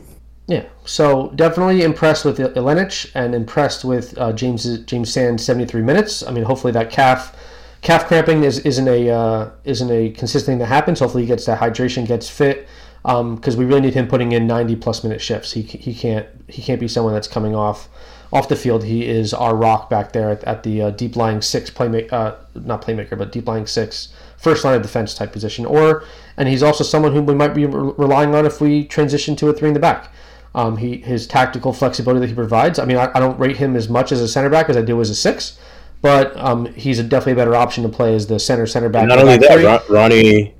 [0.47, 5.81] Yeah, so definitely impressed with Ilenič and impressed with uh, James James Sand seventy three
[5.81, 6.23] minutes.
[6.23, 7.35] I mean, hopefully that calf
[7.81, 10.99] calf cramping is, isn't a uh, isn't a consistent thing that happens.
[10.99, 12.67] Hopefully he gets that hydration, gets fit,
[13.03, 15.51] because um, we really need him putting in ninety plus minute shifts.
[15.51, 17.89] He, he can't he can't be someone that's coming off
[18.31, 21.41] off the field, he is our rock back there at, at the uh, deep lying
[21.41, 25.65] six playmaker, uh, not playmaker, but deep lying six, first line of defense type position.
[25.65, 26.03] Or
[26.37, 29.49] and he's also someone who we might be re- relying on if we transition to
[29.49, 30.11] a three in the back.
[30.53, 32.79] Um, he his tactical flexibility that he provides.
[32.79, 34.81] I mean, I, I, don't rate him as much as a center back as I
[34.81, 35.59] do as a six,
[36.01, 39.01] but um, he's a definitely a better option to play as the center center back.
[39.01, 39.95] And not only that, three.
[39.95, 40.54] Ronny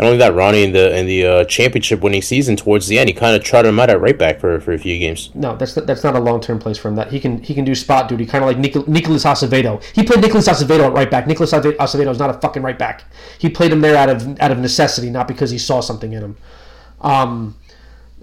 [0.00, 3.10] not only that, Ronny in the in the uh, championship winning season towards the end,
[3.10, 5.30] he kind of trotted him out at right back for, for a few games.
[5.34, 6.96] No, that's not, that's not a long term place for him.
[6.96, 9.82] That he can he can do spot duty, kind of like Nic- Acevedo.
[9.92, 11.26] He played Nicolas Acevedo at right back.
[11.26, 13.04] Nicolas Acevedo is not a fucking right back.
[13.38, 16.22] He played him there out of out of necessity, not because he saw something in
[16.22, 16.36] him.
[17.02, 17.56] Um,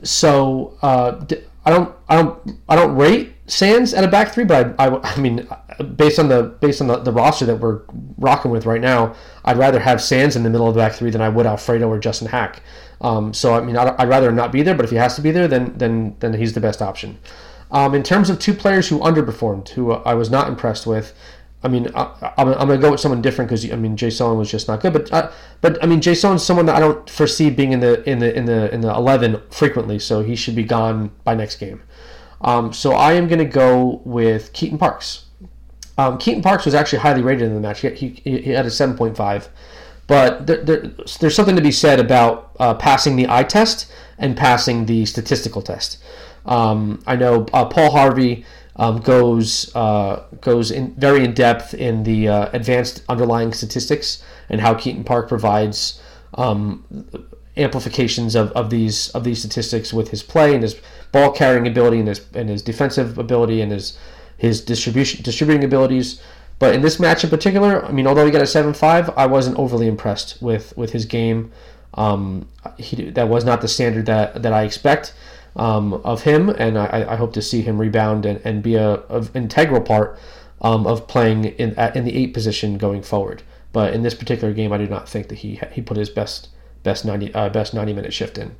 [0.01, 1.23] so uh,
[1.63, 5.13] I don't I don't I don't rate Sands at a back three, but I, I,
[5.13, 5.47] I mean
[5.83, 7.81] based on the based on the, the roster that we're
[8.17, 9.15] rocking with right now,
[9.45, 11.87] I'd rather have Sands in the middle of the back three than I would Alfredo
[11.87, 12.61] or Justin Haak.
[13.01, 15.21] Um, so I mean, I'd, I'd, rather not be there, but if he has to
[15.21, 17.19] be there, then then then he's the best option.
[17.69, 21.13] Um, in terms of two players who underperformed, who I was not impressed with,
[21.63, 24.49] I mean, I, am going to go with someone different because I mean, Jasson was
[24.49, 24.93] just not good.
[24.93, 28.19] But uh, but I mean, Jasson's someone that I don't foresee being in the in
[28.19, 31.81] the in the in the 11 frequently, so he should be gone by next game.
[32.41, 35.25] Um, so I am going to go with Keaton Parks.
[35.97, 37.81] Um, Keaton Parks was actually highly rated in the match.
[37.81, 38.09] He, he,
[38.41, 39.47] he had a 7.5.
[40.05, 40.77] But there, there,
[41.19, 45.61] there's something to be said about uh, passing the eye test and passing the statistical
[45.61, 45.97] test.
[46.45, 48.45] Um, I know uh, Paul Harvey
[48.77, 54.61] um, goes uh, goes in very in depth in the uh, advanced underlying statistics and
[54.61, 56.01] how Keaton Park provides
[56.35, 56.85] um,
[57.57, 60.79] amplifications of, of these of these statistics with his play and his
[61.11, 63.97] ball carrying ability and his and his defensive ability and his
[64.37, 66.21] his distribution distributing abilities.
[66.59, 69.25] But in this match in particular, I mean, although he got a seven five, I
[69.25, 71.51] wasn't overly impressed with with his game.
[71.93, 75.13] Um, he, that was not the standard that that I expect
[75.55, 78.95] um, of him, and I, I hope to see him rebound and, and be a,
[79.09, 80.19] a integral part
[80.61, 83.43] um, of playing in in the eight position going forward.
[83.73, 86.49] But in this particular game, I do not think that he he put his best
[86.83, 88.55] best ninety uh, best ninety minute shift in.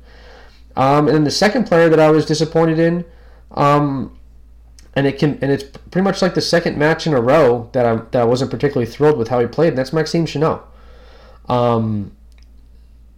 [0.76, 3.04] Um, and then the second player that I was disappointed in,
[3.50, 4.17] um,
[4.98, 7.86] and it can and it's pretty much like the second match in a row that
[7.86, 10.60] I that I wasn't particularly thrilled with how he played, and that's Maxime Chanot.
[11.48, 12.16] Um,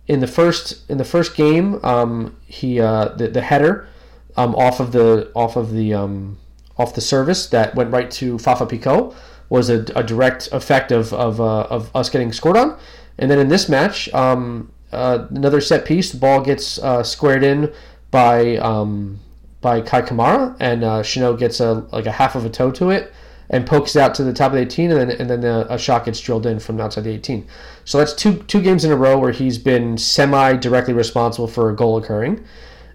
[0.06, 3.88] in the first in the first game, um, he uh, the, the header
[4.36, 6.38] um, off of the off of the um,
[6.76, 9.16] off the service that went right to Fafa Picault
[9.48, 12.78] was a, a direct effect of of, uh, of us getting scored on.
[13.18, 17.42] And then in this match, um, uh, another set piece, the ball gets uh, squared
[17.42, 17.72] in
[18.10, 19.20] by um,
[19.60, 22.90] by Kei Kamara, and uh, Chanot gets a like a half of a toe to
[22.90, 23.12] it
[23.50, 25.66] and pokes it out to the top of the 18, and then and then a,
[25.70, 27.46] a shot gets drilled in from outside the 18.
[27.84, 31.68] So that's two two games in a row where he's been semi directly responsible for
[31.70, 32.44] a goal occurring,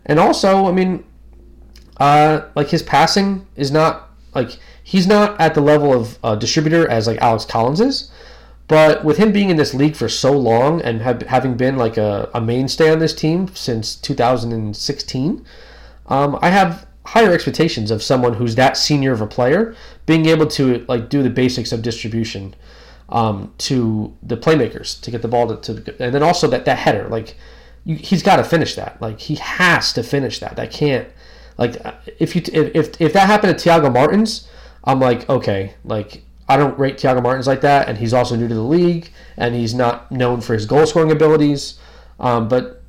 [0.05, 1.03] and also, I mean,
[1.97, 6.89] uh, like his passing is not like he's not at the level of uh, distributor
[6.89, 8.11] as like Alex Callens is.
[8.67, 11.97] But with him being in this league for so long and have, having been like
[11.97, 15.45] a, a mainstay on this team since 2016,
[16.07, 19.75] um, I have higher expectations of someone who's that senior of a player
[20.05, 22.55] being able to like do the basics of distribution
[23.09, 26.79] um, to the playmakers to get the ball to, to and then also that that
[26.79, 27.35] header like
[27.83, 28.99] you, he's got to finish that.
[29.01, 30.55] Like he has to finish that.
[30.55, 31.07] That can't
[31.57, 31.77] like
[32.19, 34.47] if you if if that happened to Thiago Martins
[34.83, 38.47] I'm like okay like I don't rate Thiago Martins like that and he's also new
[38.47, 41.79] to the league and he's not known for his goal scoring abilities.
[42.19, 42.81] Um, but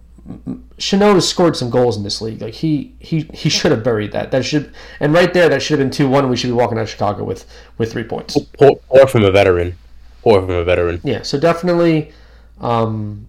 [0.79, 2.43] Chanot has scored some goals in this league.
[2.43, 4.31] Like he he he should have buried that.
[4.31, 6.29] That should and right there that should have been two one.
[6.29, 7.47] We should be walking out of Chicago with
[7.79, 8.37] with three points.
[8.59, 9.77] Or, or from a veteran,
[10.23, 11.01] or from a veteran.
[11.05, 11.23] Yeah.
[11.23, 12.13] So definitely,
[12.61, 13.29] um,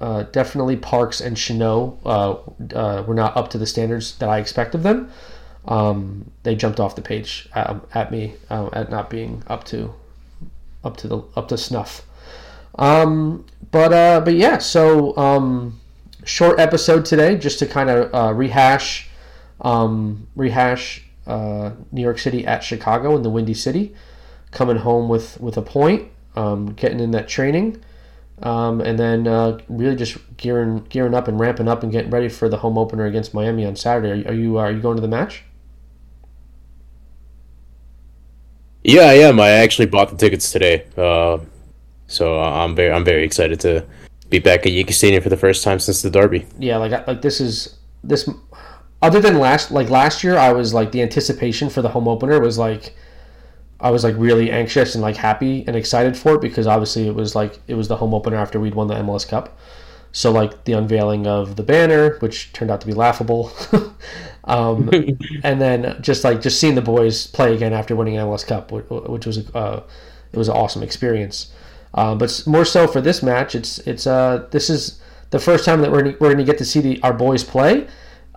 [0.00, 4.38] uh, definitely Parks and Chanot uh, uh, were not up to the standards that I
[4.38, 5.10] expect of them.
[5.66, 9.94] Um, they jumped off the page at, at me uh, at not being up to
[10.84, 12.02] up to the up to snuff.
[12.78, 14.58] Um, but uh, but yeah.
[14.58, 15.16] So.
[15.16, 15.80] Um,
[16.26, 19.08] short episode today, just to kind of uh, rehash,
[19.62, 23.94] um, rehash uh, New York City at Chicago in the Windy City,
[24.50, 27.82] coming home with with a point, um, getting in that training,
[28.42, 32.28] um, and then uh, really just gearing gearing up and ramping up and getting ready
[32.28, 34.28] for the home opener against Miami on Saturday.
[34.28, 35.44] Are, you are you going to the match?
[38.84, 39.40] Yeah, I am.
[39.40, 41.38] I actually bought the tickets today, uh,
[42.08, 43.84] so I'm very I'm very excited to
[44.28, 46.46] be back at Yankee Stadium for the first time since the Derby.
[46.58, 48.28] Yeah, like like this is this.
[49.02, 52.40] Other than last like last year, I was like the anticipation for the home opener
[52.40, 52.94] was like.
[53.78, 57.14] I was like really anxious and like happy and excited for it because obviously it
[57.14, 59.58] was like it was the home opener after we'd won the MLS Cup.
[60.12, 63.52] So like the unveiling of the banner, which turned out to be laughable,
[64.44, 64.88] um,
[65.44, 69.26] and then just like just seeing the boys play again after winning MLS Cup, which,
[69.26, 69.82] was uh,
[70.32, 71.52] it was an awesome experience.
[71.96, 75.80] Uh, but more so for this match, it's it's uh this is the first time
[75.80, 77.88] that we're gonna, we're going to get to see the, our boys play.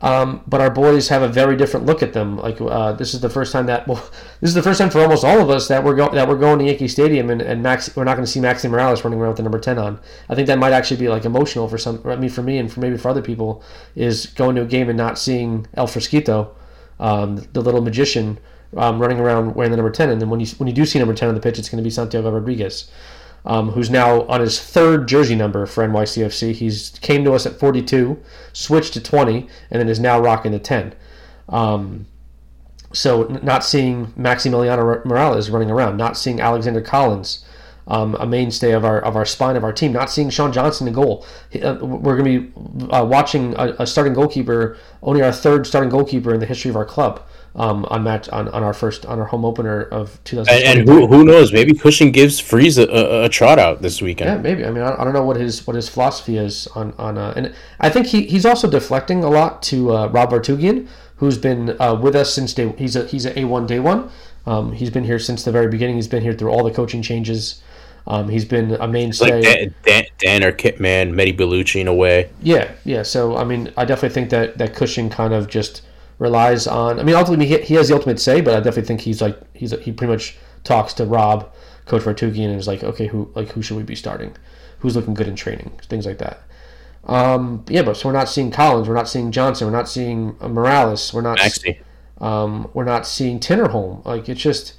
[0.02, 2.38] Um, but our boys have a very different look at them.
[2.38, 4.02] Like uh, this is the first time that well,
[4.40, 6.38] this is the first time for almost all of us that we're going that we're
[6.38, 9.20] going to Yankee Stadium and, and Max we're not going to see Maxi Moralez running
[9.20, 10.00] around with the number ten on.
[10.30, 12.02] I think that might actually be like emotional for some.
[12.06, 13.62] I mean, for me and for maybe for other people,
[13.96, 16.56] is going to a game and not seeing El Fresquito,
[17.00, 18.40] um, the little magician,
[18.78, 20.10] um, running around wearing the number ten.
[20.10, 21.84] And then when you when you do see number ten on the pitch, it's going
[21.84, 22.90] to be Santiago Rodriguez
[23.46, 26.54] um, who's now on his third jersey number for NYCFC.
[26.54, 28.22] He's came to us at 42,
[28.54, 30.94] switched to 20, and then is now rocking the 10.
[31.48, 32.06] Um,
[32.92, 37.44] so not seeing Maximiliano Moralez running around, not seeing Alexander Callens,
[37.88, 40.88] um, a mainstay of our of our spine of our team, not seeing Sean Johnson
[40.88, 41.26] in goal.
[41.56, 45.90] Uh, we're going to be uh, watching a, a, starting goalkeeper, only our third starting
[45.90, 47.24] goalkeeper in the history of our club
[47.56, 50.54] um, on match on, on our first on our home opener of 2000.
[50.54, 51.52] And, and, who, who knows?
[51.52, 54.30] Maybe Cushing gives Freese a, a, a, trot out this weekend.
[54.30, 54.66] Yeah, maybe.
[54.66, 57.34] I mean, I, I, don't know what his what his philosophy is on on uh,
[57.36, 60.88] and I think he, he's also deflecting a lot to uh, Rob Vartughian,
[61.18, 62.74] who's been uh, with us since day.
[62.78, 64.10] He's a he's a A one day one.
[64.46, 65.96] Um, he's been here since the very beginning.
[65.96, 67.62] He's been here through all the coaching changes.
[68.08, 69.36] Um, he's been a mainstay.
[69.36, 72.30] Like Dan, Dan, Dan or Kitman, Mehdi Ballouchy in a way.
[72.42, 73.04] Yeah, yeah.
[73.04, 75.84] So I mean, I definitely think that that Cushing kind of just
[76.20, 77.00] relies on.
[77.00, 79.40] I mean, ultimately he, he has the ultimate say, but I definitely think he's like
[79.56, 81.52] he's he pretty much talks to Rob,
[81.86, 84.36] Coach Vartughian, and is like, okay, who like who should we be starting?
[84.80, 85.80] Who's looking good in training?
[85.88, 86.42] Things like that.
[87.06, 90.36] Um, yeah, but so we're not seeing Callens, we're not seeing Johnson, we're not seeing
[90.42, 91.40] uh, Moralez, we're not.
[91.40, 91.80] Maxey.
[92.20, 94.06] Um, we're not seeing Tinnerholm.
[94.06, 94.74] Like it's just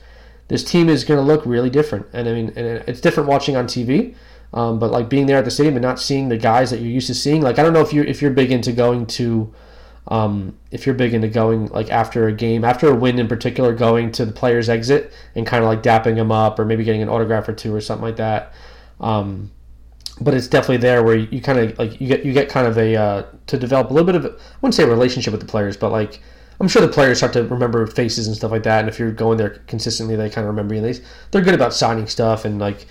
[0.49, 3.57] this team is going to look really different, and I mean, and it's different watching
[3.57, 4.15] on TV.
[4.53, 6.91] Um, but like being there at the stadium and not seeing the guys that you're
[6.91, 9.07] used to seeing, like I don't know if you are if you're big into going
[9.07, 9.53] to,
[10.11, 13.73] um, if you're big into going like after a game, after a win in particular,
[13.73, 17.03] going to the players' exit and kind of like dapping them up or maybe getting
[17.03, 18.53] an autograph or two or something like that.
[19.01, 19.53] Um,
[20.21, 22.67] but it's definitely there where you, you kind of like you get you get kind
[22.67, 25.41] of a uh, to develop a little bit of I wouldn't say a relationship with
[25.41, 26.21] the players, but like
[26.61, 28.81] I'm sure the players start to remember faces and stuff like that.
[28.81, 30.81] And if you're going there consistently, they kind of remember you.
[30.81, 30.95] They
[31.31, 32.87] they're good about signing stuff and like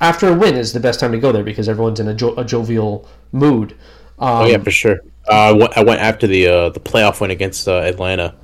[0.00, 2.34] after a win is the best time to go there because everyone's in a, jo-
[2.36, 3.72] a jovial mood.
[4.18, 4.98] Um, oh yeah, for sure.
[5.28, 8.34] Uh, I, went, I went after the uh, the playoff win against uh, Atlanta.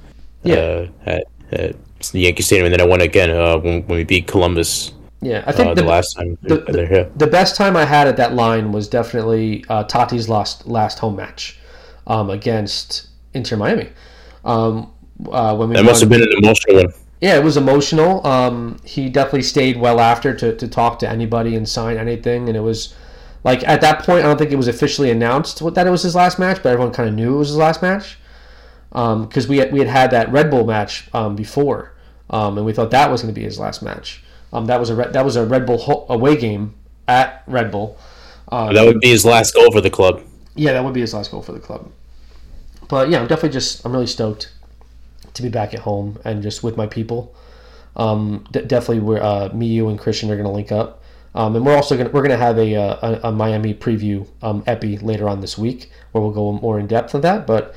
[0.43, 0.57] Yeah.
[0.57, 1.77] Uh, at, at,
[2.13, 4.93] Yankee Stadium, and then I went again uh, when, when we beat Columbus.
[5.21, 8.07] Yeah, I think uh, the, the, last time the, the, the, best time I had
[8.07, 11.59] at that line was definitely Tati's last last home match
[12.07, 13.91] um, against Inter Miami.
[14.47, 14.91] Um,
[15.31, 16.93] uh, when we that must have been an emotional one.
[17.21, 18.27] Yeah, it was emotional.
[18.27, 22.57] Um, he definitely stayed well after to, to talk to anybody and sign anything, and
[22.57, 22.95] it was
[23.45, 26.15] like at that point, I don't think it was officially announced that it was his
[26.15, 28.19] last match, but everyone kind of knew it was his last match
[28.91, 31.93] because um, we had, we had had that Red Bull match um, before,
[32.29, 34.23] um, and we thought that was going to be his last match.
[34.53, 36.75] Um, that was a that was a Red Bull away game
[37.07, 37.99] at Red Bull.
[38.49, 40.23] Um, that would be his last goal for the club.
[40.57, 41.91] Yeah, that would be his last goal for the club.
[42.89, 44.53] But yeah, I'm definitely just I'm really stoked
[45.35, 47.35] to be back at home and just with my people.
[47.97, 51.00] Um, d- definitely, we're uh, me, you, and Christian are going to link up,
[51.35, 53.75] um, and we're also going to we're going to have a, uh, a, a Miami
[53.75, 57.47] preview um, epi later on this week where we'll go more in depth of that.
[57.47, 57.75] But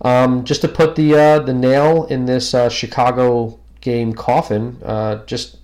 [0.00, 5.24] um, just to put the uh, the nail in this uh, Chicago game coffin, uh,
[5.26, 5.58] just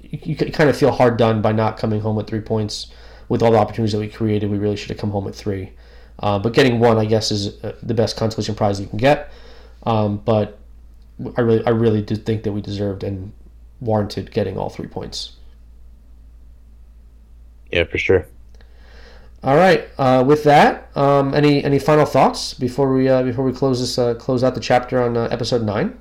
[0.00, 2.92] you, you kind of feel hard done by not coming home with three points
[3.28, 4.50] with all the opportunities that we created.
[4.50, 5.72] We really should have come home with three.
[6.18, 9.30] Uh, but getting one, I guess, is uh, the best consolation prize you can get.
[9.82, 10.58] Um, but
[11.36, 13.32] I really, I really did think that we deserved and
[13.80, 15.35] warranted getting all three points.
[17.76, 18.26] Yeah, for sure.
[19.42, 19.86] All right.
[19.98, 23.98] Uh, with that, um, any any final thoughts before we uh, before we close this
[23.98, 26.00] uh, close out the chapter on uh, episode nine?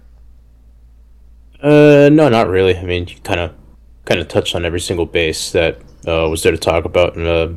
[1.62, 2.78] Uh, no, not really.
[2.78, 3.52] I mean, you kind of
[4.06, 7.28] kind of touched on every single base that uh, was there to talk about, and
[7.28, 7.50] uh,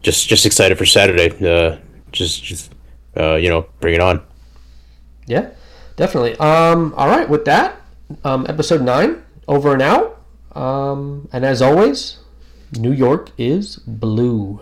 [0.00, 1.28] just just excited for Saturday.
[1.46, 1.76] Uh,
[2.10, 2.72] just just
[3.18, 4.22] uh, you know, bring it on.
[5.26, 5.50] Yeah,
[5.96, 6.38] definitely.
[6.38, 7.82] Um, all right, with that,
[8.24, 10.20] um, episode nine over and out.
[10.56, 12.21] Um, and as always,
[12.78, 14.60] New York is blue.